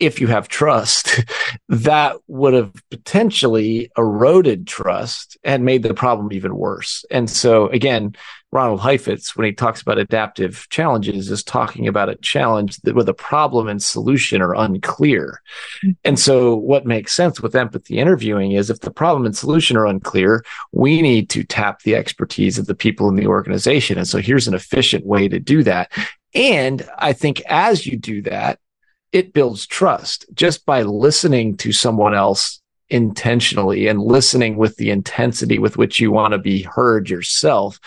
if 0.00 0.20
you 0.20 0.26
have 0.28 0.48
trust, 0.48 1.24
that 1.68 2.16
would 2.26 2.54
have 2.54 2.72
potentially 2.90 3.90
eroded 3.96 4.66
trust 4.66 5.36
and 5.44 5.64
made 5.64 5.82
the 5.82 5.94
problem 5.94 6.32
even 6.32 6.56
worse. 6.56 7.04
And 7.10 7.28
so 7.28 7.68
again, 7.68 8.14
Ronald 8.50 8.80
Heifetz, 8.80 9.36
when 9.36 9.44
he 9.44 9.52
talks 9.52 9.82
about 9.82 9.98
adaptive 9.98 10.66
challenges, 10.70 11.30
is 11.30 11.42
talking 11.42 11.86
about 11.86 12.08
a 12.08 12.16
challenge 12.16 12.78
that 12.78 12.94
where 12.94 13.04
the 13.04 13.12
problem 13.12 13.68
and 13.68 13.82
solution 13.82 14.40
are 14.40 14.54
unclear. 14.54 15.42
Mm-hmm. 15.84 15.90
And 16.04 16.18
so 16.18 16.54
what 16.54 16.86
makes 16.86 17.14
sense 17.14 17.42
with 17.42 17.54
empathy 17.54 17.98
interviewing 17.98 18.52
is 18.52 18.70
if 18.70 18.80
the 18.80 18.90
problem 18.90 19.26
and 19.26 19.36
solution 19.36 19.76
are 19.76 19.86
unclear, 19.86 20.44
we 20.72 21.02
need 21.02 21.28
to 21.30 21.44
tap 21.44 21.82
the 21.82 21.94
expertise 21.94 22.58
of 22.58 22.66
the 22.66 22.74
people 22.74 23.08
in 23.08 23.16
the 23.16 23.26
organization. 23.26 23.98
And 23.98 24.08
so 24.08 24.18
here's 24.18 24.48
an 24.48 24.54
efficient 24.54 25.04
way 25.04 25.28
to 25.28 25.38
do 25.38 25.62
that. 25.64 25.92
And 26.34 26.88
I 26.98 27.12
think 27.12 27.42
as 27.42 27.86
you 27.86 27.98
do 27.98 28.22
that, 28.22 28.60
it 29.12 29.32
builds 29.32 29.66
trust 29.66 30.26
just 30.34 30.66
by 30.66 30.82
listening 30.82 31.56
to 31.58 31.72
someone 31.72 32.14
else 32.14 32.60
intentionally 32.90 33.86
and 33.86 34.00
listening 34.00 34.56
with 34.56 34.76
the 34.76 34.90
intensity 34.90 35.58
with 35.58 35.76
which 35.76 36.00
you 36.00 36.10
want 36.10 36.32
to 36.32 36.38
be 36.38 36.62
heard 36.62 37.10
yourself. 37.10 37.78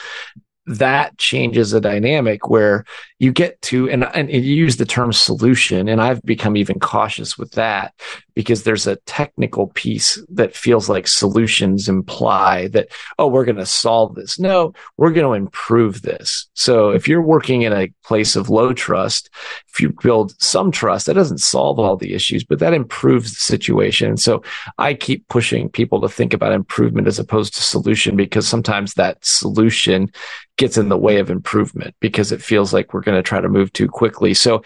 That 0.67 1.17
changes 1.17 1.73
a 1.73 1.81
dynamic 1.81 2.49
where 2.49 2.85
you 3.21 3.31
get 3.31 3.61
to 3.61 3.87
and, 3.87 4.03
and 4.15 4.31
you 4.31 4.39
use 4.39 4.77
the 4.77 4.85
term 4.85 5.13
solution 5.13 5.87
and 5.87 6.01
i've 6.01 6.21
become 6.23 6.57
even 6.57 6.79
cautious 6.79 7.37
with 7.37 7.51
that 7.51 7.93
because 8.33 8.63
there's 8.63 8.87
a 8.87 8.95
technical 8.97 9.67
piece 9.67 10.19
that 10.29 10.55
feels 10.55 10.89
like 10.89 11.07
solutions 11.07 11.89
imply 11.89 12.67
that 12.69 12.87
oh 13.19 13.27
we're 13.27 13.45
going 13.45 13.55
to 13.55 13.65
solve 13.65 14.15
this. 14.15 14.39
No 14.39 14.73
we're 14.97 15.11
going 15.11 15.27
to 15.27 15.33
improve 15.33 16.01
this. 16.01 16.47
So 16.53 16.89
if 16.89 17.07
you're 17.07 17.21
working 17.21 17.63
in 17.63 17.73
a 17.73 17.89
place 18.03 18.35
of 18.35 18.49
low 18.49 18.73
trust 18.73 19.29
if 19.69 19.79
you 19.79 19.93
build 20.01 20.33
some 20.41 20.71
trust 20.71 21.05
that 21.05 21.13
doesn't 21.13 21.39
solve 21.39 21.79
all 21.79 21.97
the 21.97 22.13
issues 22.13 22.43
but 22.43 22.59
that 22.59 22.73
improves 22.73 23.31
the 23.31 23.39
situation. 23.39 24.17
So 24.17 24.43
i 24.77 24.93
keep 24.93 25.27
pushing 25.27 25.69
people 25.69 26.01
to 26.01 26.09
think 26.09 26.33
about 26.33 26.53
improvement 26.53 27.07
as 27.07 27.19
opposed 27.19 27.55
to 27.55 27.63
solution 27.63 28.15
because 28.15 28.47
sometimes 28.47 28.93
that 28.93 29.23
solution 29.23 30.11
gets 30.57 30.77
in 30.77 30.89
the 30.89 30.97
way 30.97 31.17
of 31.17 31.29
improvement 31.29 31.95
because 31.99 32.31
it 32.31 32.41
feels 32.41 32.71
like 32.71 32.93
we're 32.93 33.01
going 33.01 33.10
to 33.17 33.27
try 33.27 33.41
to 33.41 33.49
move 33.49 33.71
too 33.73 33.87
quickly. 33.87 34.33
So 34.33 34.63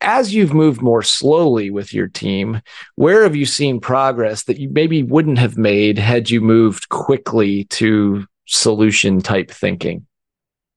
as 0.00 0.34
you've 0.34 0.54
moved 0.54 0.82
more 0.82 1.02
slowly 1.02 1.70
with 1.70 1.92
your 1.94 2.08
team, 2.08 2.60
where 2.96 3.22
have 3.22 3.36
you 3.36 3.46
seen 3.46 3.80
progress 3.80 4.44
that 4.44 4.58
you 4.58 4.68
maybe 4.68 5.02
wouldn't 5.02 5.38
have 5.38 5.56
made 5.56 5.98
had 5.98 6.30
you 6.30 6.40
moved 6.40 6.88
quickly 6.88 7.64
to 7.64 8.26
solution 8.46 9.20
type 9.20 9.50
thinking? 9.50 10.06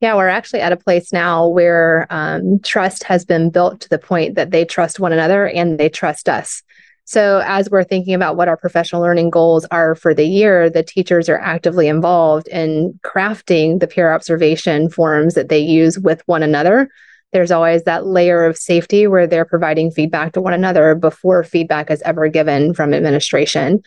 Yeah, 0.02 0.16
we're 0.16 0.30
actually 0.30 0.62
at 0.62 0.74
a 0.74 0.78
place 0.78 1.14
now 1.14 1.48
where 1.48 2.08
um, 2.10 2.60
trust 2.62 3.04
has 3.04 3.24
been 3.24 3.52
built 3.52 3.82
to 3.82 3.90
the 3.90 4.00
point 4.00 4.34
that 4.34 4.50
they 4.50 4.66
trust 4.66 5.00
one 5.00 5.14
another 5.14 5.48
and 5.48 5.80
they 5.80 5.90
trust 5.90 6.28
us. 6.28 6.64
So, 7.06 7.42
as 7.46 7.70
we're 7.70 7.84
thinking 7.84 8.14
about 8.14 8.38
what 8.38 8.48
our 8.48 8.58
professional 8.58 9.02
learning 9.02 9.32
goals 9.32 9.66
are 9.70 9.96
for 9.96 10.14
the 10.14 10.26
year, 10.26 10.70
the 10.70 10.82
teachers 10.82 11.30
are 11.30 11.38
actively 11.38 11.88
involved 11.88 12.48
in 12.48 13.00
crafting 13.04 13.80
the 13.80 13.88
peer 13.88 14.14
observation 14.14 14.90
forms 14.90 15.34
that 15.34 15.50
they 15.50 15.60
use 15.60 16.00
with 16.00 16.22
one 16.26 16.42
another. 16.42 16.90
There's 17.34 17.52
always 17.52 17.84
that 17.84 18.06
layer 18.06 18.44
of 18.46 18.58
safety 18.58 19.08
where 19.08 19.28
they're 19.28 19.46
providing 19.46 19.92
feedback 19.92 20.34
to 20.34 20.42
one 20.42 20.54
another 20.54 20.96
before 20.96 21.44
feedback 21.44 21.90
is 21.90 22.02
ever 22.02 22.28
given 22.28 22.74
from 22.74 22.94
administration. 22.94 23.82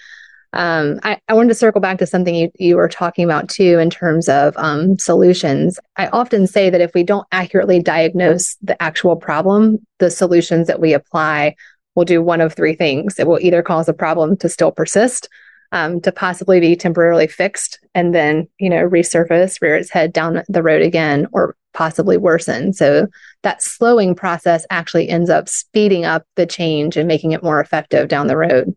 Um, 0.54 1.00
I, 1.02 1.18
I, 1.28 1.34
wanted 1.34 1.48
to 1.48 1.56
circle 1.56 1.80
back 1.80 1.98
to 1.98 2.06
something 2.06 2.32
you, 2.32 2.48
you 2.60 2.76
were 2.76 2.88
talking 2.88 3.24
about 3.24 3.48
too 3.48 3.80
in 3.80 3.90
terms 3.90 4.28
of 4.28 4.56
um, 4.56 4.96
solutions. 4.98 5.80
I 5.96 6.06
often 6.06 6.46
say 6.46 6.70
that 6.70 6.80
if 6.80 6.94
we 6.94 7.02
don't 7.02 7.26
accurately 7.32 7.82
diagnose 7.82 8.54
the 8.62 8.80
actual 8.80 9.16
problem, 9.16 9.84
the 9.98 10.12
solutions 10.12 10.68
that 10.68 10.80
we 10.80 10.92
apply 10.92 11.56
will 11.96 12.04
do 12.04 12.22
one 12.22 12.40
of 12.40 12.54
three 12.54 12.76
things. 12.76 13.18
It 13.18 13.26
will 13.26 13.40
either 13.40 13.62
cause 13.62 13.88
a 13.88 13.92
problem 13.92 14.36
to 14.38 14.48
still 14.48 14.70
persist, 14.70 15.28
um, 15.72 16.00
to 16.02 16.12
possibly 16.12 16.60
be 16.60 16.76
temporarily 16.76 17.26
fixed, 17.26 17.80
and 17.92 18.14
then 18.14 18.48
you 18.58 18.70
know 18.70 18.88
resurface, 18.88 19.60
rear 19.60 19.74
its 19.74 19.90
head 19.90 20.12
down 20.12 20.44
the 20.48 20.62
road 20.62 20.82
again, 20.82 21.26
or 21.32 21.56
possibly 21.74 22.16
worsen. 22.16 22.72
So 22.72 23.06
that 23.42 23.62
slowing 23.62 24.14
process 24.14 24.64
actually 24.70 25.08
ends 25.08 25.28
up 25.28 25.48
speeding 25.48 26.04
up 26.04 26.26
the 26.36 26.46
change 26.46 26.96
and 26.96 27.06
making 27.06 27.32
it 27.32 27.42
more 27.42 27.60
effective 27.60 28.08
down 28.08 28.28
the 28.28 28.36
road. 28.36 28.74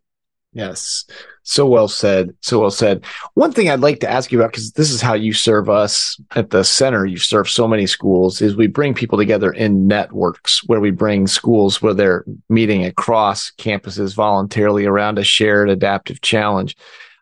Yes. 0.54 1.06
So 1.44 1.66
well 1.66 1.88
said. 1.88 2.36
So 2.42 2.60
well 2.60 2.72
said. 2.72 3.06
One 3.36 3.54
thing 3.54 3.70
I'd 3.70 3.80
like 3.80 4.00
to 4.00 4.10
ask 4.10 4.32
you 4.32 4.40
about, 4.40 4.52
because 4.52 4.72
this 4.72 4.92
is 4.92 5.02
how 5.02 5.14
you 5.14 5.32
serve 5.32 5.70
us 5.70 6.20
at 6.36 6.50
the 6.50 6.64
center, 6.64 7.06
you 7.06 7.18
serve 7.18 7.50
so 7.50 7.68
many 7.68 7.86
schools, 7.86 8.42
is 8.42 8.56
we 8.56 8.68
bring 8.68 8.94
people 8.94 9.18
together 9.18 9.52
in 9.52 9.88
networks 9.88 10.62
where 10.68 10.80
we 10.80 10.92
bring 10.92 11.28
schools 11.28 11.82
where 11.82 11.94
they're 11.94 12.26
meeting 12.50 12.84
across 12.84 13.52
campuses 13.52 14.16
voluntarily 14.16 14.86
around 14.86 15.20
a 15.20 15.24
shared 15.24 15.70
adaptive 15.70 16.20
challenge. 16.22 16.76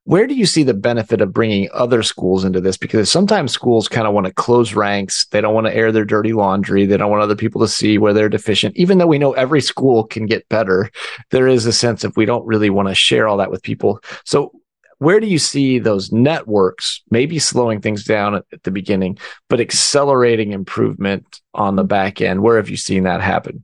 Where 0.06 0.28
do 0.28 0.36
you 0.36 0.46
see 0.46 0.62
the 0.62 0.76
benefit 0.76 1.20
of 1.20 1.34
bringing 1.34 1.68
other 1.74 2.04
schools 2.04 2.46
into 2.46 2.62
this? 2.62 2.78
Because 2.78 3.10
sometimes 3.10 3.52
schools 3.52 3.88
kind 3.88 4.06
of 4.08 4.14
want 4.14 4.28
to 4.28 4.34
close 4.34 4.76
ranks. 4.76 5.26
They 5.32 5.42
don't 5.42 5.56
want 5.56 5.66
to 5.66 5.76
air 5.76 5.92
their 5.92 6.06
dirty 6.06 6.32
laundry. 6.32 6.86
They 6.86 6.96
don't 6.96 7.10
want 7.10 7.24
other 7.24 7.36
people 7.36 7.60
to 7.62 7.68
see 7.68 7.98
where 7.98 8.14
they're 8.14 8.30
deficient. 8.30 8.78
Even 8.78 9.00
though 9.00 9.08
we 9.08 9.18
know 9.18 9.34
every 9.34 9.62
school 9.62 10.04
can 10.04 10.28
get 10.28 10.48
better, 10.48 10.92
there 11.32 11.48
is 11.48 11.66
a 11.66 11.74
sense 11.74 12.04
of 12.04 12.16
we 12.16 12.26
don't 12.26 12.46
really 12.46 12.70
want 12.70 12.88
to 12.88 12.94
share 12.94 13.28
all 13.28 13.38
that 13.38 13.50
with 13.50 13.64
people. 13.64 14.00
So 14.26 14.52
where 15.00 15.20
do 15.20 15.26
you 15.26 15.40
see 15.40 15.80
those 15.80 16.12
networks 16.12 17.02
maybe 17.10 17.40
slowing 17.40 17.82
things 17.82 18.04
down 18.04 18.36
at, 18.36 18.46
the 18.64 18.72
beginning, 18.72 19.18
but 19.50 19.60
accelerating 19.60 20.52
improvement 20.52 21.42
on 21.56 21.76
the 21.76 21.84
back 21.84 22.22
end? 22.22 22.44
Where 22.44 22.58
have 22.58 22.70
you 22.70 22.78
seen 22.78 23.04
that 23.04 23.22
happen? 23.22 23.64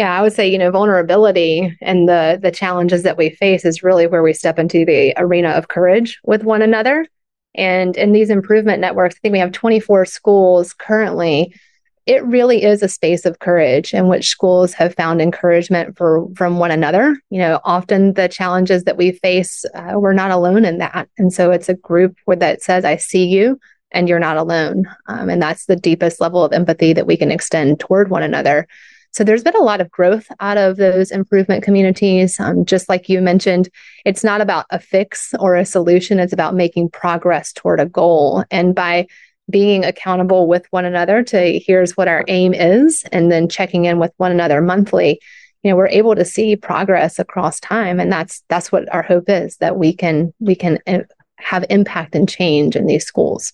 Yeah, 0.00 0.18
I 0.18 0.22
would 0.22 0.32
say, 0.32 0.48
you 0.48 0.56
know, 0.56 0.70
vulnerability 0.70 1.76
and 1.82 2.08
the 2.08 2.38
the 2.40 2.50
challenges 2.50 3.02
that 3.02 3.18
we 3.18 3.28
face 3.28 3.66
is 3.66 3.82
really 3.82 4.06
where 4.06 4.22
we 4.22 4.32
step 4.32 4.58
into 4.58 4.86
the 4.86 5.12
arena 5.18 5.50
of 5.50 5.68
courage 5.68 6.18
with 6.24 6.42
one 6.42 6.62
another. 6.62 7.06
And 7.54 7.94
in 7.98 8.12
these 8.12 8.30
improvement 8.30 8.80
networks, 8.80 9.16
I 9.16 9.18
think 9.18 9.32
we 9.32 9.40
have 9.40 9.52
24 9.52 10.06
schools 10.06 10.72
currently. 10.72 11.54
It 12.06 12.24
really 12.24 12.62
is 12.62 12.82
a 12.82 12.88
space 12.88 13.26
of 13.26 13.40
courage 13.40 13.92
in 13.92 14.08
which 14.08 14.30
schools 14.30 14.72
have 14.72 14.94
found 14.94 15.20
encouragement 15.20 15.98
for 15.98 16.28
from 16.34 16.58
one 16.58 16.70
another. 16.70 17.14
You 17.28 17.40
know, 17.40 17.60
often 17.64 18.14
the 18.14 18.26
challenges 18.26 18.84
that 18.84 18.96
we 18.96 19.12
face, 19.12 19.66
uh, 19.74 19.96
we're 19.96 20.14
not 20.14 20.30
alone 20.30 20.64
in 20.64 20.78
that, 20.78 21.10
and 21.18 21.30
so 21.30 21.50
it's 21.50 21.68
a 21.68 21.74
group 21.74 22.16
where 22.24 22.38
that 22.38 22.62
says, 22.62 22.86
"I 22.86 22.96
see 22.96 23.26
you." 23.26 23.60
And 23.92 24.08
you're 24.08 24.18
not 24.18 24.38
alone. 24.38 24.86
Um, 25.08 25.28
and 25.28 25.42
that's 25.42 25.66
the 25.66 25.76
deepest 25.76 26.22
level 26.22 26.42
of 26.42 26.54
empathy 26.54 26.94
that 26.94 27.08
we 27.08 27.18
can 27.18 27.30
extend 27.30 27.80
toward 27.80 28.08
one 28.08 28.22
another. 28.22 28.66
So 29.12 29.24
there's 29.24 29.42
been 29.42 29.56
a 29.56 29.62
lot 29.62 29.80
of 29.80 29.90
growth 29.90 30.26
out 30.38 30.56
of 30.56 30.76
those 30.76 31.10
improvement 31.10 31.64
communities. 31.64 32.38
Um, 32.38 32.64
just 32.64 32.88
like 32.88 33.08
you 33.08 33.20
mentioned, 33.20 33.68
it's 34.04 34.22
not 34.22 34.40
about 34.40 34.66
a 34.70 34.78
fix 34.78 35.34
or 35.38 35.56
a 35.56 35.64
solution, 35.64 36.20
it's 36.20 36.32
about 36.32 36.54
making 36.54 36.90
progress 36.90 37.52
toward 37.52 37.80
a 37.80 37.86
goal. 37.86 38.44
And 38.50 38.74
by 38.74 39.06
being 39.50 39.84
accountable 39.84 40.46
with 40.46 40.66
one 40.70 40.84
another 40.84 41.24
to 41.24 41.58
here's 41.58 41.96
what 41.96 42.08
our 42.08 42.24
aim 42.28 42.54
is, 42.54 43.04
and 43.10 43.32
then 43.32 43.48
checking 43.48 43.84
in 43.84 43.98
with 43.98 44.12
one 44.16 44.30
another 44.30 44.60
monthly, 44.60 45.20
you 45.62 45.70
know, 45.70 45.76
we're 45.76 45.88
able 45.88 46.14
to 46.14 46.24
see 46.24 46.54
progress 46.56 47.18
across 47.18 47.58
time. 47.60 47.98
And 47.98 48.12
that's 48.12 48.42
that's 48.48 48.70
what 48.70 48.92
our 48.94 49.02
hope 49.02 49.28
is 49.28 49.56
that 49.56 49.76
we 49.76 49.92
can 49.92 50.32
we 50.38 50.54
can 50.54 50.78
uh, 50.86 51.00
have 51.36 51.64
impact 51.68 52.14
and 52.14 52.28
change 52.28 52.76
in 52.76 52.86
these 52.86 53.04
schools. 53.04 53.52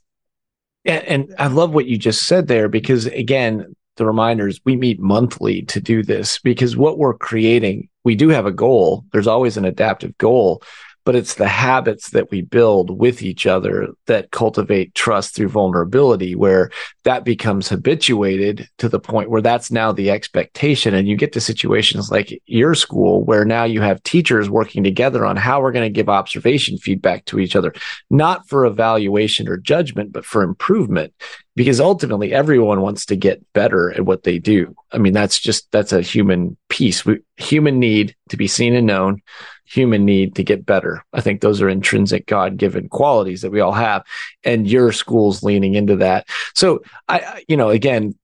And 0.84 1.34
I 1.36 1.48
love 1.48 1.74
what 1.74 1.86
you 1.86 1.98
just 1.98 2.26
said 2.26 2.46
there 2.46 2.68
because 2.68 3.06
again, 3.06 3.74
the 3.96 4.06
reminders 4.06 4.60
we 4.64 4.76
meet 4.76 5.00
monthly 5.00 5.62
to 5.62 5.80
do 5.80 6.02
this 6.02 6.38
because 6.40 6.76
what 6.76 6.98
we're 6.98 7.14
creating, 7.14 7.88
we 8.04 8.14
do 8.14 8.28
have 8.28 8.46
a 8.46 8.52
goal. 8.52 9.04
There's 9.12 9.26
always 9.26 9.56
an 9.56 9.64
adaptive 9.64 10.16
goal, 10.18 10.62
but 11.04 11.14
it's 11.14 11.34
the 11.34 11.48
habits 11.48 12.10
that 12.10 12.30
we 12.30 12.42
build 12.42 12.90
with 12.98 13.22
each 13.22 13.46
other 13.46 13.88
that 14.06 14.30
cultivate 14.30 14.94
trust 14.94 15.34
through 15.34 15.48
vulnerability, 15.48 16.34
where 16.34 16.70
that 17.06 17.24
becomes 17.24 17.68
habituated 17.68 18.68
to 18.78 18.88
the 18.88 18.98
point 18.98 19.30
where 19.30 19.40
that's 19.40 19.70
now 19.70 19.92
the 19.92 20.10
expectation. 20.10 20.92
And 20.92 21.06
you 21.06 21.16
get 21.16 21.32
to 21.34 21.40
situations 21.40 22.10
like 22.10 22.42
your 22.46 22.74
school 22.74 23.22
where 23.22 23.44
now 23.44 23.62
you 23.62 23.80
have 23.80 24.02
teachers 24.02 24.50
working 24.50 24.82
together 24.82 25.24
on 25.24 25.36
how 25.36 25.60
we're 25.60 25.70
going 25.70 25.88
to 25.88 25.96
give 25.96 26.08
observation 26.08 26.78
feedback 26.78 27.24
to 27.26 27.38
each 27.38 27.54
other, 27.54 27.72
not 28.10 28.48
for 28.48 28.66
evaluation 28.66 29.48
or 29.48 29.56
judgment, 29.56 30.12
but 30.12 30.24
for 30.24 30.42
improvement 30.42 31.14
because 31.54 31.80
ultimately 31.80 32.34
everyone 32.34 32.82
wants 32.82 33.06
to 33.06 33.16
get 33.16 33.40
better 33.52 33.92
at 33.92 34.04
what 34.04 34.24
they 34.24 34.38
do. 34.38 34.74
I 34.92 34.98
mean, 34.98 35.14
that's 35.14 35.38
just, 35.38 35.70
that's 35.70 35.92
a 35.92 36.02
human 36.02 36.56
piece. 36.68 37.06
We, 37.06 37.20
human 37.36 37.78
need 37.78 38.14
to 38.28 38.36
be 38.36 38.46
seen 38.46 38.74
and 38.74 38.86
known, 38.86 39.22
human 39.64 40.04
need 40.04 40.36
to 40.36 40.44
get 40.44 40.66
better. 40.66 41.02
I 41.12 41.20
think 41.22 41.40
those 41.40 41.60
are 41.60 41.68
intrinsic 41.68 42.26
God 42.26 42.56
given 42.56 42.88
qualities 42.88 43.40
that 43.40 43.50
we 43.50 43.60
all 43.60 43.72
have. 43.72 44.04
And 44.44 44.68
your 44.68 44.92
school's 44.92 45.42
leaning 45.42 45.74
into 45.74 45.96
that. 45.96 46.28
So 46.54 46.82
I, 47.08 47.44
you 47.48 47.56
know, 47.56 47.70
again, 47.70 48.14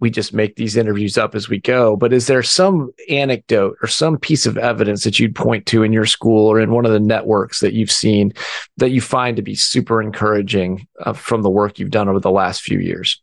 we 0.00 0.10
just 0.10 0.34
make 0.34 0.56
these 0.56 0.76
interviews 0.76 1.16
up 1.16 1.34
as 1.34 1.48
we 1.48 1.58
go. 1.58 1.96
But 1.96 2.12
is 2.12 2.26
there 2.26 2.42
some 2.42 2.92
anecdote 3.08 3.76
or 3.82 3.88
some 3.88 4.18
piece 4.18 4.46
of 4.46 4.58
evidence 4.58 5.04
that 5.04 5.18
you'd 5.18 5.34
point 5.34 5.66
to 5.66 5.82
in 5.82 5.92
your 5.92 6.06
school 6.06 6.46
or 6.46 6.60
in 6.60 6.72
one 6.72 6.86
of 6.86 6.92
the 6.92 7.00
networks 7.00 7.60
that 7.60 7.72
you've 7.72 7.90
seen 7.90 8.32
that 8.76 8.90
you 8.90 9.00
find 9.00 9.36
to 9.36 9.42
be 9.42 9.54
super 9.54 10.02
encouraging 10.02 10.86
uh, 11.00 11.12
from 11.12 11.42
the 11.42 11.50
work 11.50 11.78
you've 11.78 11.90
done 11.90 12.08
over 12.08 12.20
the 12.20 12.30
last 12.30 12.62
few 12.62 12.78
years? 12.78 13.20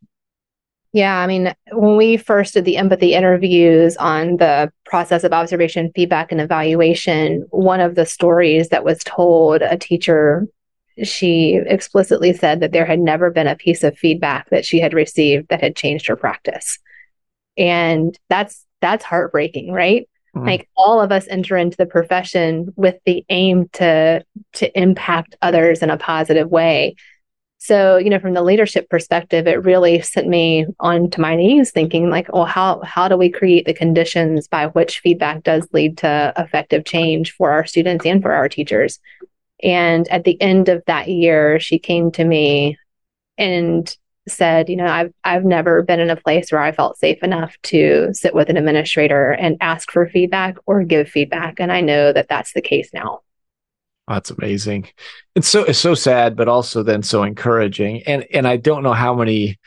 Yeah, 0.94 1.18
I 1.18 1.26
mean, 1.26 1.54
when 1.72 1.98
we 1.98 2.18
first 2.18 2.54
did 2.54 2.66
the 2.66 2.78
empathy 2.78 3.16
interviews 3.16 3.98
on 3.98 4.38
the 4.38 4.72
process 4.86 5.24
of 5.24 5.34
observation, 5.34 5.92
feedback, 5.96 6.32
and 6.32 6.40
evaluation, 6.40 7.48
one 7.50 7.80
of 7.80 7.96
the 7.96 8.06
stories 8.06 8.70
that 8.70 8.84
was 8.84 9.00
told, 9.04 9.64
a 9.64 9.76
teacher 9.76 10.48
she 11.02 11.60
explicitly 11.66 12.34
said 12.34 12.60
that 12.60 12.72
there 12.72 12.86
had 12.86 13.00
never 13.00 13.32
been 13.32 13.48
a 13.48 13.56
piece 13.56 13.84
of 13.84 13.98
feedback 13.98 14.50
that 14.50 14.66
she 14.66 14.80
had 14.80 14.94
received 14.94 15.48
that 15.50 15.62
had 15.62 15.76
changed 15.76 16.08
her 16.08 16.16
practice. 16.16 16.80
And 17.58 18.18
that's 18.30 18.66
that's 18.82 19.04
heartbreaking, 19.04 19.72
right? 19.72 20.08
Mm-hmm. 20.36 20.48
Like 20.48 20.70
all 20.76 21.00
of 21.00 21.12
us 21.12 21.28
enter 21.28 21.58
into 21.58 21.78
the 21.78 21.86
profession 21.86 22.74
with 22.76 22.96
the 23.06 23.26
aim 23.30 23.70
to 23.74 24.24
to 24.54 24.80
impact 24.80 25.36
others 25.42 25.82
in 25.82 25.90
a 25.90 25.98
positive 25.98 26.50
way. 26.50 26.96
So, 27.60 27.96
you 27.96 28.10
know, 28.10 28.20
from 28.20 28.34
the 28.34 28.44
leadership 28.44 28.90
perspective, 28.90 29.48
it 29.48 29.64
really 29.64 30.02
sent 30.02 30.28
me 30.28 30.66
onto 30.82 31.22
my 31.22 31.38
knees 31.38 31.72
thinking 31.72 32.10
like, 32.10 32.32
well, 32.34 32.46
how 32.46 32.82
how 32.82 33.08
do 33.08 33.16
we 33.16 33.30
create 33.30 33.66
the 33.66 33.74
conditions 33.74 34.48
by 34.48 34.68
which 34.68 35.00
feedback 35.00 35.44
does 35.44 35.68
lead 35.72 35.98
to 36.00 36.34
effective 36.38 36.84
change 36.84 37.32
for 37.32 37.52
our 37.52 37.66
students 37.66 38.06
and 38.06 38.22
for 38.22 38.34
our 38.34 38.50
teachers? 38.50 39.00
And 39.64 40.08
at 40.10 40.26
the 40.26 40.40
end 40.42 40.70
of 40.70 40.84
that 40.88 41.08
year, 41.08 41.60
she 41.60 41.80
came 41.80 42.12
to 42.12 42.24
me 42.24 42.78
and 43.38 43.96
said, 44.28 44.70
you 44.70 44.76
know, 44.76 44.86
I've 44.86 45.14
I've 45.24 45.46
never 45.46 45.82
been 45.82 46.00
in 46.00 46.10
a 46.10 46.16
place 46.16 46.52
where 46.52 46.62
I 46.62 46.72
felt 46.72 46.98
safe 46.98 47.24
enough 47.24 47.58
to 47.64 48.10
sit 48.14 48.34
with 48.34 48.50
an 48.50 48.58
administrator 48.58 49.32
and 49.32 49.58
ask 49.62 49.92
for 49.92 50.08
feedback 50.08 50.58
or 50.66 50.84
give 50.84 51.10
feedback, 51.10 51.60
and 51.60 51.72
I 51.72 51.82
know 51.82 52.14
that 52.14 52.30
that's 52.30 52.54
the 52.54 52.62
case 52.62 52.90
now. 52.94 53.22
That's 54.08 54.32
amazing. 54.32 54.90
It's 55.36 55.48
so 55.48 55.64
it's 55.64 55.80
so 55.80 55.96
sad, 55.96 56.36
but 56.36 56.48
also 56.48 56.84
then 56.84 57.04
so 57.04 57.24
encouraging. 57.24 58.04
And 58.04 58.26
and 58.34 58.48
I 58.48 58.58
don't 58.58 58.84
know 58.84 58.94
how 58.94 59.16
many 59.16 59.60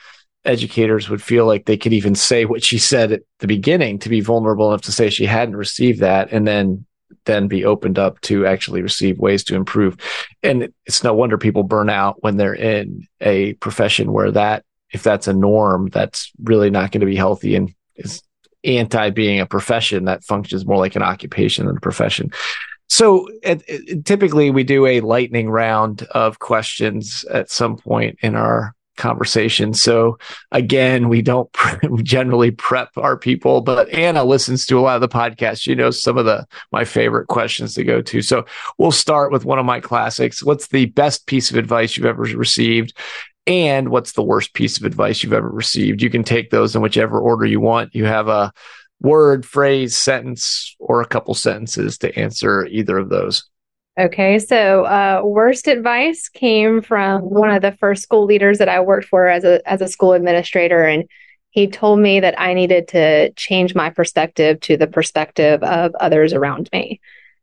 educators 0.45 1.09
would 1.09 1.23
feel 1.23 1.45
like 1.45 1.67
they 1.67 1.77
could 1.77 1.93
even 1.93 2.15
say 2.15 2.45
what 2.45 2.63
she 2.63 2.79
said 2.79 3.13
at 3.13 3.23
the 3.41 3.47
beginning 3.47 3.99
to 3.99 4.09
be 4.09 4.21
vulnerable 4.21 4.69
enough 4.69 4.83
to 4.83 4.93
say 4.93 5.11
she 5.11 5.27
hadn't 5.27 5.57
received 5.57 6.01
that, 6.01 6.33
and 6.33 6.47
then 6.47 6.87
then 7.25 7.49
be 7.49 7.65
opened 7.65 7.99
up 7.99 8.21
to 8.23 8.47
actually 8.47 8.83
receive 8.83 9.19
ways 9.19 9.45
to 9.45 9.55
improve. 9.55 9.97
And 10.43 10.73
it's 10.87 11.03
no 11.03 11.15
wonder 11.15 11.39
people 11.39 11.63
burn 11.63 11.91
out 11.91 12.23
when 12.23 12.37
they're 12.37 12.55
in 12.55 13.07
a 13.21 13.55
profession 13.55 14.13
where 14.13 14.31
that, 14.33 14.65
if 14.91 15.03
that's 15.03 15.29
a 15.29 15.33
norm, 15.33 15.89
that's 15.89 16.33
really 16.43 16.71
not 16.71 16.93
going 16.93 17.01
to 17.01 17.07
be 17.07 17.17
healthy 17.17 17.57
and 17.57 17.75
is 17.97 18.23
anti 18.65 19.11
being 19.11 19.41
a 19.41 19.47
profession 19.47 20.05
that 20.05 20.25
functions 20.25 20.67
more 20.67 20.79
like 20.79 20.97
an 20.97 21.03
occupation 21.03 21.67
than 21.67 21.77
a 21.77 21.81
profession. 21.81 22.31
So 22.89 23.29
typically 24.05 24.51
we 24.51 24.63
do 24.63 24.87
a 24.87 25.01
lightning 25.01 25.51
round 25.51 26.03
of 26.13 26.39
questions 26.39 27.25
at 27.25 27.51
some 27.51 27.77
point 27.77 28.19
in 28.23 28.37
our 28.37 28.76
conversation. 28.97 29.75
So 29.75 30.19
again, 30.53 31.09
we 31.09 31.23
don't 31.23 31.51
generally 32.03 32.51
prep 32.51 32.91
our 32.97 33.17
people, 33.17 33.61
but 33.61 33.89
Anna 33.91 34.25
listens 34.25 34.67
to 34.67 34.79
a 34.79 34.81
lot 34.81 34.97
of 34.97 35.01
the 35.01 35.09
podcasts. 35.09 35.63
She 35.63 35.75
knows 35.75 36.03
some 36.03 36.19
of 36.19 36.25
the 36.25 36.47
my 36.73 36.85
favorite 36.85 37.29
questions 37.29 37.75
to 37.75 37.85
go 37.85 38.03
to. 38.03 38.23
So 38.23 38.45
we'll 38.79 38.93
start 38.93 39.33
with 39.33 39.45
one 39.45 39.59
of 39.59 39.67
my 39.67 39.81
classics. 39.81 40.43
What's 40.43 40.69
the 40.69 40.87
best 40.87 41.27
piece 41.27 41.51
of 41.51 41.57
advice 41.57 41.97
you've 41.97 42.07
ever 42.07 42.23
received? 42.23 42.97
And 43.47 43.91
what's 43.91 44.13
the 44.13 44.25
worst 44.25 44.55
piece 44.55 44.77
of 44.77 44.85
advice 44.85 45.23
you've 45.23 45.33
ever 45.33 45.49
received? 45.49 46.03
You 46.03 46.11
can 46.11 46.25
take 46.25 46.51
those 46.51 46.75
in 46.75 46.83
whichever 46.83 47.21
order 47.21 47.47
you 47.47 47.61
want. 47.61 47.95
You 47.95 48.05
have 48.05 48.27
a 48.27 48.53
word, 49.01 49.47
phrase, 49.47 49.97
sentence, 49.97 50.75
or 50.81 51.01
a 51.01 51.07
couple 51.07 51.35
sentences 51.35 51.99
to 51.99 52.19
answer 52.19 52.67
either 52.67 52.99
of 52.99 53.09
those. 53.09 53.49
Okay, 53.99 54.39
so 54.39 54.85
uh, 54.85 55.23
worst 55.25 55.69
advice 55.69 56.29
came 56.29 56.83
from 56.83 57.23
one 57.23 57.51
of 57.51 57.63
the 57.63 57.73
first 57.73 58.03
school 58.03 58.27
leaders 58.27 58.59
that 58.59 58.69
I 58.69 58.81
worked 58.81 59.07
for 59.07 59.27
as 59.27 59.43
a 59.43 59.67
as 59.67 59.81
a 59.81 59.89
school 59.89 60.13
administrator, 60.13 60.85
and 60.85 61.05
he 61.51 61.67
told 61.67 62.01
me 62.01 62.21
that 62.21 62.39
I 62.39 62.53
needed 62.53 62.89
to 62.89 63.33
change 63.33 63.75
my 63.75 63.89
perspective 63.89 64.61
to 64.61 64.77
the 64.77 64.87
perspective 64.87 65.63
of 65.63 65.95
others 65.95 66.35
around 66.35 66.69
me. 66.75 67.01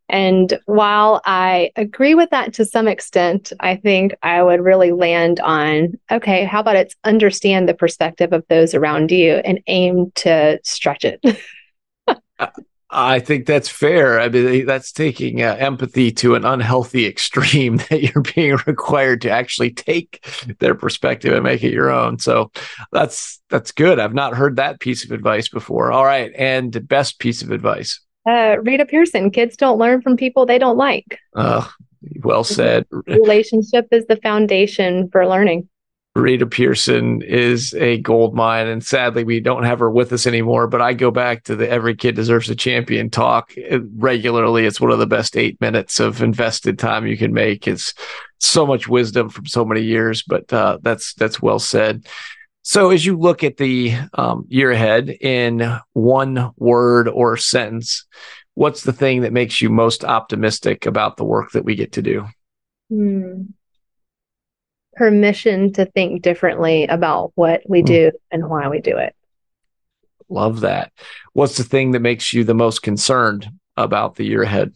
And 0.10 0.60
while 0.68 1.22
I 1.26 1.72
agree 1.76 2.14
with 2.14 2.30
that 2.30 2.54
to 2.54 2.66
some 2.66 2.88
extent, 2.88 3.52
I 3.60 3.76
think 3.76 4.14
I 4.22 4.44
would 4.44 4.62
really 4.62 4.92
land 4.92 5.40
on 5.40 6.00
okay, 6.12 6.46
how 6.46 6.60
about 6.60 6.76
it's 6.76 6.96
understand 7.04 7.68
the 7.68 7.74
perspective 7.74 8.32
of 8.32 8.46
those 8.50 8.76
around 8.76 9.10
you 9.10 9.34
and 9.34 9.60
aim 9.66 10.12
to 10.18 10.60
stretch 10.64 11.04
it. 11.04 11.20
I 12.94 13.20
think 13.20 13.48
that's 13.48 13.70
fair. 13.70 14.20
I 14.20 14.30
mean, 14.30 14.68
that's 14.68 14.92
taking 14.92 15.42
uh, 15.42 15.56
empathy 15.58 16.12
to 16.14 16.36
an 16.36 16.46
unhealthy 16.46 17.06
extreme 17.08 17.78
that 17.78 18.04
you're 18.04 18.24
being 18.36 18.58
required 18.68 19.22
to 19.22 19.32
actually 19.32 19.72
take 19.72 20.26
their 20.60 20.76
perspective 20.76 21.34
and 21.34 21.44
make 21.44 21.64
it 21.64 21.74
your 21.74 21.90
own. 21.90 22.20
So 22.20 22.52
that's 22.92 23.42
that's 23.50 23.72
good. 23.72 24.00
I've 24.00 24.14
not 24.14 24.36
heard 24.36 24.58
that 24.58 24.80
piece 24.80 25.04
of 25.04 25.12
advice 25.12 25.50
before. 25.50 25.92
All 25.92 26.06
right, 26.06 26.32
and 26.38 26.72
the 26.72 26.82
best 26.82 27.20
piece 27.20 27.42
of 27.42 27.52
advice. 27.52 28.00
Uh, 28.28 28.58
Rita 28.62 28.86
Pierson: 28.86 29.32
Kids 29.32 29.58
don't 29.58 29.80
learn 29.80 30.02
from 30.02 30.16
people 30.16 30.46
they 30.46 30.60
don't 30.60 30.78
like. 30.78 31.20
Uh, 31.36 31.68
well 32.22 32.44
said. 32.44 32.86
Relationship 33.08 33.88
is 33.92 34.06
the 34.06 34.18
foundation 34.18 35.10
for 35.10 35.28
learning. 35.28 35.68
Rita 36.16 36.46
Pierson 36.46 37.24
is 37.24 37.74
a 37.74 37.98
gold 37.98 38.36
mine, 38.36 38.68
and 38.68 38.84
sadly, 38.84 39.24
we 39.24 39.40
don't 39.40 39.64
have 39.64 39.80
her 39.80 39.90
with 39.90 40.14
us 40.14 40.28
anymore. 40.28 40.68
But 40.68 40.82
I 40.82 40.94
go 40.94 41.10
back 41.10 41.44
to 41.46 41.56
the 41.56 41.68
"Every 41.68 41.96
Kid 41.96 42.16
Deserves 42.16 42.50
a 42.52 42.56
Champion" 42.56 43.10
talk 43.10 43.54
regularly. 43.96 44.66
It's 44.66 44.80
one 44.80 44.92
of 44.92 45.00
the 45.00 45.08
best 45.08 45.36
eight 45.36 45.60
minutes 45.60 46.00
of 46.00 46.22
invested 46.22 46.78
time 46.78 47.08
you 47.08 47.18
can 47.18 47.34
make. 47.34 47.68
It's 47.68 47.96
so 48.38 48.68
much 48.68 48.88
wisdom 48.88 49.30
from 49.30 49.48
so 49.48 49.66
many 49.66 49.82
years, 49.82 50.22
but 50.22 50.54
uh, 50.54 50.78
that's 50.84 51.16
that's 51.16 51.42
well 51.42 51.58
said. 51.58 52.06
So, 52.62 52.92
as 52.92 53.04
you 53.04 53.18
look 53.18 53.44
at 53.44 53.58
the 53.58 53.96
um, 54.14 54.46
year 54.50 54.70
ahead 54.72 55.10
in 55.10 55.80
one 55.94 56.52
word 56.58 57.08
or 57.08 57.38
sentence, 57.38 58.06
what's 58.54 58.84
the 58.84 58.94
thing 58.94 59.22
that 59.22 59.34
makes 59.34 59.64
you 59.64 59.70
most 59.72 60.06
optimistic 60.06 60.86
about 60.86 61.18
the 61.18 61.26
work 61.26 61.54
that 61.54 61.66
we 61.66 61.74
get 61.74 61.94
to 61.94 62.04
do? 62.04 62.28
Hmm 62.90 63.46
permission 64.96 65.74
to 65.74 65.86
think 65.86 66.22
differently 66.22 66.86
about 66.86 67.32
what 67.36 67.62
we 67.68 67.82
hmm. 67.82 67.86
do 67.86 68.12
and 68.32 68.50
why 68.50 68.68
we 68.70 68.80
do 68.80 68.98
it. 68.98 69.16
Love 70.30 70.62
that. 70.62 70.92
What's 71.34 71.58
the 71.58 71.64
thing 71.64 71.92
that 71.92 72.00
makes 72.00 72.34
you 72.34 72.44
the 72.44 72.54
most 72.54 72.82
concerned 72.82 73.50
about 73.78 74.16
the 74.16 74.26
year 74.26 74.44
ahead? 74.44 74.74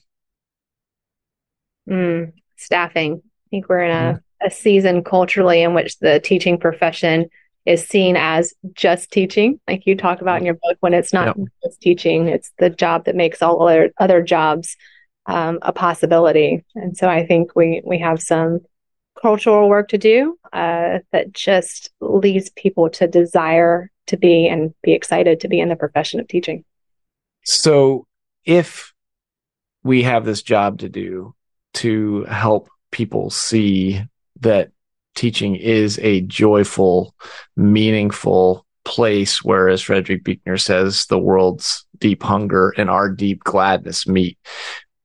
Mm, 1.90 2.34
staffing. 2.58 3.22
I 3.24 3.48
think 3.50 3.70
we're 3.70 3.84
in 3.84 3.92
a, 3.92 4.14
mm. 4.14 4.22
a 4.46 4.52
season 4.52 5.04
culturally 5.04 5.62
in 5.62 5.74
which 5.74 5.98
the 6.00 6.20
teaching 6.20 6.60
profession 6.60 7.30
is 7.66 7.86
seen 7.86 8.16
as 8.16 8.54
just 8.74 9.12
teaching, 9.12 9.60
like 9.68 9.86
you 9.86 9.96
talk 9.96 10.22
about 10.22 10.40
in 10.40 10.46
your 10.46 10.56
book, 10.56 10.78
when 10.80 10.94
it's 10.94 11.12
not 11.12 11.38
yep. 11.38 11.48
just 11.64 11.82
teaching, 11.82 12.28
it's 12.28 12.52
the 12.60 12.70
job 12.70 13.06
that 13.06 13.16
makes 13.16 13.42
all 13.42 13.68
other 13.68 13.92
other 14.00 14.22
jobs 14.22 14.78
um, 15.26 15.60
a 15.62 15.74
possibility. 15.74 16.64
And 16.76 16.96
so 16.96 17.10
I 17.10 17.26
think 17.26 17.56
we 17.56 17.82
we 17.86 18.00
have 18.00 18.22
some 18.22 18.62
cultural 19.22 19.70
work 19.70 19.90
to 19.90 19.98
do 19.98 20.38
uh, 20.54 21.00
that 21.12 21.34
just 21.34 21.92
leads 22.00 22.50
people 22.52 22.90
to 22.92 23.08
desire 23.08 23.92
to 24.08 24.18
be 24.18 24.48
and 24.48 24.74
be 24.84 24.94
excited 24.94 25.40
to 25.42 25.48
be 25.48 25.60
in 25.60 25.70
the 25.70 25.76
profession 25.76 26.20
of 26.20 26.28
teaching. 26.28 26.64
So 27.44 28.08
if 28.46 28.94
we 29.84 30.04
have 30.04 30.26
this 30.26 30.42
job 30.42 30.80
to 30.80 30.90
do 30.90 31.34
to 31.76 32.24
help 32.26 32.70
people 32.92 33.30
see 33.30 34.02
that 34.40 34.72
teaching 35.16 35.56
is 35.56 36.00
a 36.00 36.22
joyful, 36.22 37.14
meaningful 37.56 38.66
place 38.86 39.44
where, 39.44 39.68
as 39.68 39.82
Frederick 39.82 40.24
Buechner 40.24 40.58
says, 40.58 41.06
the 41.08 41.20
world's 41.20 41.86
deep 41.98 42.24
hunger 42.24 42.74
and 42.78 42.90
our 42.90 43.10
deep 43.10 43.44
gladness 43.44 44.08
meet. 44.08 44.38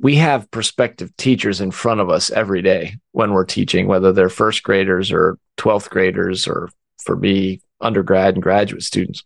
We 0.03 0.17
have 0.17 0.51
prospective 0.51 1.17
teachers 1.17 1.61
in 1.61 1.71
front 1.71 2.01
of 2.01 2.11
us 2.11 2.31
every 2.31 2.61
day 2.61 2.97
when 3.13 3.33
we're 3.33 3.45
teaching, 3.45 3.87
whether 3.87 4.13
they're 4.13 4.29
first 4.29 4.65
graders 4.65 5.13
or 5.13 5.39
12th 5.59 5.89
graders, 5.91 6.49
or 6.49 6.69
for 6.99 7.17
me, 7.17 7.61
undergrad 7.81 8.35
and 8.35 8.43
graduate 8.43 8.83
students. 8.83 9.23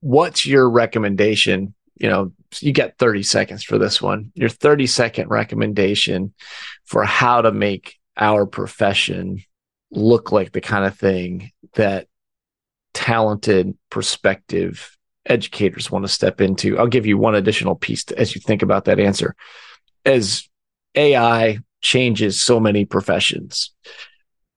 What's 0.00 0.44
your 0.44 0.68
recommendation? 0.68 1.74
You 1.98 2.10
know, 2.10 2.32
you 2.60 2.72
get 2.72 2.98
30 2.98 3.22
seconds 3.22 3.64
for 3.64 3.78
this 3.78 4.00
one. 4.00 4.30
Your 4.34 4.50
30 4.50 4.86
second 4.86 5.30
recommendation 5.30 6.34
for 6.84 7.04
how 7.04 7.40
to 7.40 7.50
make 7.50 7.96
our 8.16 8.44
profession 8.44 9.42
look 9.90 10.32
like 10.32 10.52
the 10.52 10.60
kind 10.60 10.84
of 10.84 10.98
thing 10.98 11.50
that 11.74 12.08
talented, 12.92 13.76
prospective 13.90 14.95
educators 15.26 15.90
want 15.90 16.04
to 16.04 16.08
step 16.08 16.40
into. 16.40 16.78
I'll 16.78 16.86
give 16.86 17.06
you 17.06 17.18
one 17.18 17.34
additional 17.34 17.74
piece 17.74 18.04
to, 18.04 18.18
as 18.18 18.34
you 18.34 18.40
think 18.40 18.62
about 18.62 18.86
that 18.86 19.00
answer. 19.00 19.34
As 20.04 20.48
AI 20.94 21.58
changes 21.80 22.40
so 22.40 22.58
many 22.58 22.84
professions, 22.84 23.72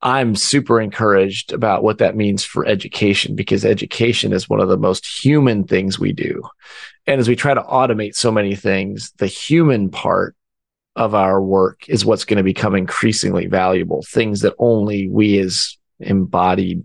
I'm 0.01 0.35
super 0.35 0.79
encouraged 0.79 1.51
about 1.51 1.83
what 1.83 1.97
that 1.97 2.15
means 2.15 2.43
for 2.43 2.65
education 2.65 3.35
because 3.35 3.65
education 3.65 4.31
is 4.31 4.47
one 4.47 4.61
of 4.61 4.69
the 4.69 4.77
most 4.77 5.05
human 5.05 5.65
things 5.65 5.99
we 5.99 6.13
do. 6.13 6.41
And 7.05 7.19
as 7.19 7.27
we 7.27 7.35
try 7.35 7.53
to 7.53 7.61
automate 7.61 8.15
so 8.15 8.31
many 8.31 8.55
things, 8.55 9.11
the 9.17 9.27
human 9.27 9.89
part 9.89 10.35
of 10.95 11.15
our 11.15 11.41
work 11.41 11.87
is 11.89 12.05
what's 12.05 12.25
going 12.25 12.37
to 12.37 12.43
become 12.43 12.75
increasingly 12.75 13.47
valuable. 13.47 14.03
Things 14.07 14.41
that 14.41 14.55
only 14.57 15.09
we 15.09 15.39
as 15.39 15.77
embodied 15.99 16.83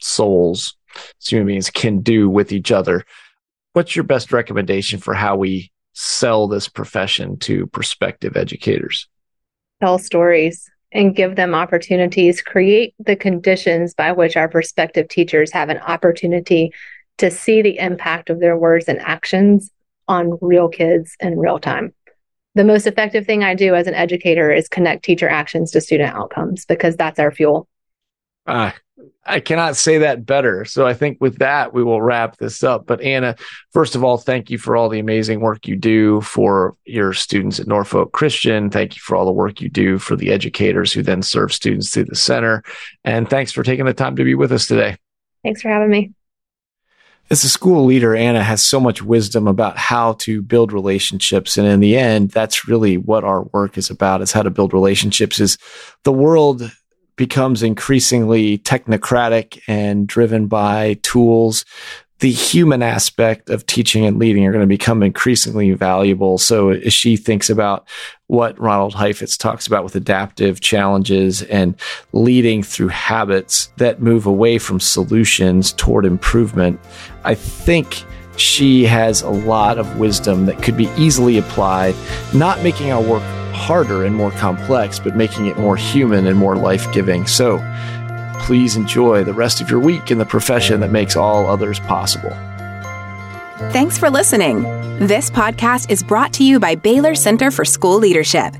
souls, 0.00 0.76
as 0.94 1.28
human 1.28 1.46
beings, 1.46 1.70
can 1.70 2.00
do 2.00 2.28
with 2.28 2.52
each 2.52 2.72
other. 2.72 3.04
What's 3.72 3.96
your 3.96 4.04
best 4.04 4.32
recommendation 4.32 5.00
for 5.00 5.14
how 5.14 5.36
we 5.36 5.70
sell 5.92 6.48
this 6.48 6.68
profession 6.68 7.38
to 7.38 7.66
prospective 7.68 8.36
educators? 8.36 9.08
Tell 9.80 9.98
stories 9.98 10.70
and 10.92 11.16
give 11.16 11.36
them 11.36 11.54
opportunities, 11.54 12.40
create 12.40 12.94
the 12.98 13.16
conditions 13.16 13.94
by 13.94 14.12
which 14.12 14.36
our 14.36 14.48
prospective 14.48 15.08
teachers 15.08 15.50
have 15.52 15.68
an 15.68 15.78
opportunity 15.78 16.72
to 17.18 17.30
see 17.30 17.62
the 17.62 17.78
impact 17.78 18.30
of 18.30 18.40
their 18.40 18.56
words 18.56 18.88
and 18.88 19.00
actions 19.00 19.70
on 20.06 20.38
real 20.40 20.68
kids 20.68 21.16
in 21.20 21.38
real 21.38 21.58
time 21.58 21.92
the 22.54 22.64
most 22.64 22.86
effective 22.86 23.26
thing 23.26 23.42
I 23.42 23.54
do 23.54 23.74
as 23.74 23.86
an 23.86 23.94
educator 23.94 24.52
is 24.52 24.68
connect 24.68 25.04
teacher 25.04 25.28
actions 25.28 25.72
to 25.72 25.80
student 25.80 26.14
outcomes 26.14 26.64
because 26.64 26.96
that's 26.96 27.18
our 27.18 27.32
fuel. 27.32 27.68
Uh, 28.46 28.72
I 29.26 29.40
cannot 29.40 29.76
say 29.76 29.98
that 29.98 30.26
better. 30.26 30.64
So 30.64 30.86
I 30.86 30.94
think 30.94 31.18
with 31.20 31.38
that, 31.38 31.72
we 31.72 31.82
will 31.82 32.02
wrap 32.02 32.36
this 32.36 32.62
up. 32.62 32.86
But 32.86 33.00
Anna, 33.00 33.36
first 33.72 33.94
of 33.94 34.04
all, 34.04 34.18
thank 34.18 34.50
you 34.50 34.58
for 34.58 34.76
all 34.76 34.88
the 34.88 34.98
amazing 34.98 35.40
work 35.40 35.66
you 35.66 35.76
do 35.76 36.20
for 36.20 36.76
your 36.84 37.12
students 37.14 37.58
at 37.58 37.66
Norfolk 37.66 38.12
Christian. 38.12 38.70
Thank 38.70 38.96
you 38.96 39.00
for 39.00 39.16
all 39.16 39.24
the 39.24 39.32
work 39.32 39.60
you 39.60 39.70
do 39.70 39.98
for 39.98 40.14
the 40.14 40.30
educators 40.30 40.92
who 40.92 41.02
then 41.02 41.22
serve 41.22 41.52
students 41.52 41.90
through 41.90 42.04
the 42.04 42.16
center. 42.16 42.62
And 43.02 43.28
thanks 43.28 43.50
for 43.50 43.62
taking 43.62 43.86
the 43.86 43.94
time 43.94 44.16
to 44.16 44.24
be 44.24 44.34
with 44.34 44.52
us 44.52 44.66
today. 44.66 44.96
Thanks 45.42 45.62
for 45.62 45.70
having 45.70 45.90
me. 45.90 46.12
As 47.30 47.42
a 47.42 47.48
school 47.48 47.86
leader, 47.86 48.14
Anna 48.14 48.42
has 48.42 48.62
so 48.62 48.78
much 48.78 49.02
wisdom 49.02 49.48
about 49.48 49.78
how 49.78 50.12
to 50.14 50.42
build 50.42 50.72
relationships. 50.72 51.56
And 51.56 51.66
in 51.66 51.80
the 51.80 51.96
end, 51.96 52.30
that's 52.30 52.68
really 52.68 52.98
what 52.98 53.24
our 53.24 53.44
work 53.44 53.78
is 53.78 53.88
about 53.88 54.20
is 54.20 54.32
how 54.32 54.42
to 54.42 54.50
build 54.50 54.74
relationships 54.74 55.40
is 55.40 55.56
the 56.02 56.12
world 56.12 56.70
becomes 57.16 57.62
increasingly 57.62 58.58
technocratic 58.58 59.60
and 59.68 60.06
driven 60.06 60.46
by 60.46 60.94
tools 61.02 61.64
the 62.20 62.30
human 62.30 62.82
aspect 62.82 63.50
of 63.50 63.66
teaching 63.66 64.06
and 64.06 64.18
leading 64.18 64.46
are 64.46 64.50
going 64.50 64.62
to 64.62 64.66
become 64.66 65.02
increasingly 65.02 65.72
valuable. 65.72 66.38
So 66.38 66.70
as 66.70 66.94
she 66.94 67.16
thinks 67.16 67.50
about 67.50 67.86
what 68.28 68.58
Ronald 68.58 68.94
Heifetz 68.94 69.36
talks 69.36 69.66
about 69.66 69.84
with 69.84 69.94
adaptive 69.94 70.60
challenges 70.60 71.42
and 71.42 71.74
leading 72.12 72.62
through 72.62 72.88
habits 72.88 73.66
that 73.76 74.00
move 74.00 74.26
away 74.26 74.58
from 74.58 74.80
solutions 74.80 75.72
toward 75.72 76.06
improvement, 76.06 76.80
I 77.24 77.34
think 77.34 78.04
she 78.36 78.84
has 78.84 79.20
a 79.20 79.30
lot 79.30 79.78
of 79.78 79.98
wisdom 79.98 80.46
that 80.46 80.62
could 80.62 80.76
be 80.76 80.88
easily 80.96 81.36
applied, 81.36 81.94
not 82.32 82.62
making 82.62 82.90
our 82.90 83.02
work 83.02 83.22
harder 83.54 84.04
and 84.04 84.14
more 84.14 84.30
complex, 84.32 84.98
but 84.98 85.16
making 85.16 85.46
it 85.46 85.56
more 85.58 85.76
human 85.76 86.26
and 86.26 86.36
more 86.36 86.56
life 86.56 86.92
giving. 86.92 87.26
So 87.26 87.58
please 88.40 88.76
enjoy 88.76 89.24
the 89.24 89.32
rest 89.32 89.60
of 89.60 89.70
your 89.70 89.80
week 89.80 90.10
in 90.10 90.18
the 90.18 90.26
profession 90.26 90.80
that 90.80 90.90
makes 90.90 91.16
all 91.16 91.46
others 91.46 91.80
possible. 91.80 92.36
Thanks 93.72 93.96
for 93.96 94.10
listening. 94.10 94.62
This 94.98 95.30
podcast 95.30 95.90
is 95.90 96.02
brought 96.02 96.32
to 96.34 96.44
you 96.44 96.60
by 96.60 96.74
Baylor 96.74 97.14
Center 97.14 97.50
for 97.50 97.64
School 97.64 97.98
Leadership. 97.98 98.54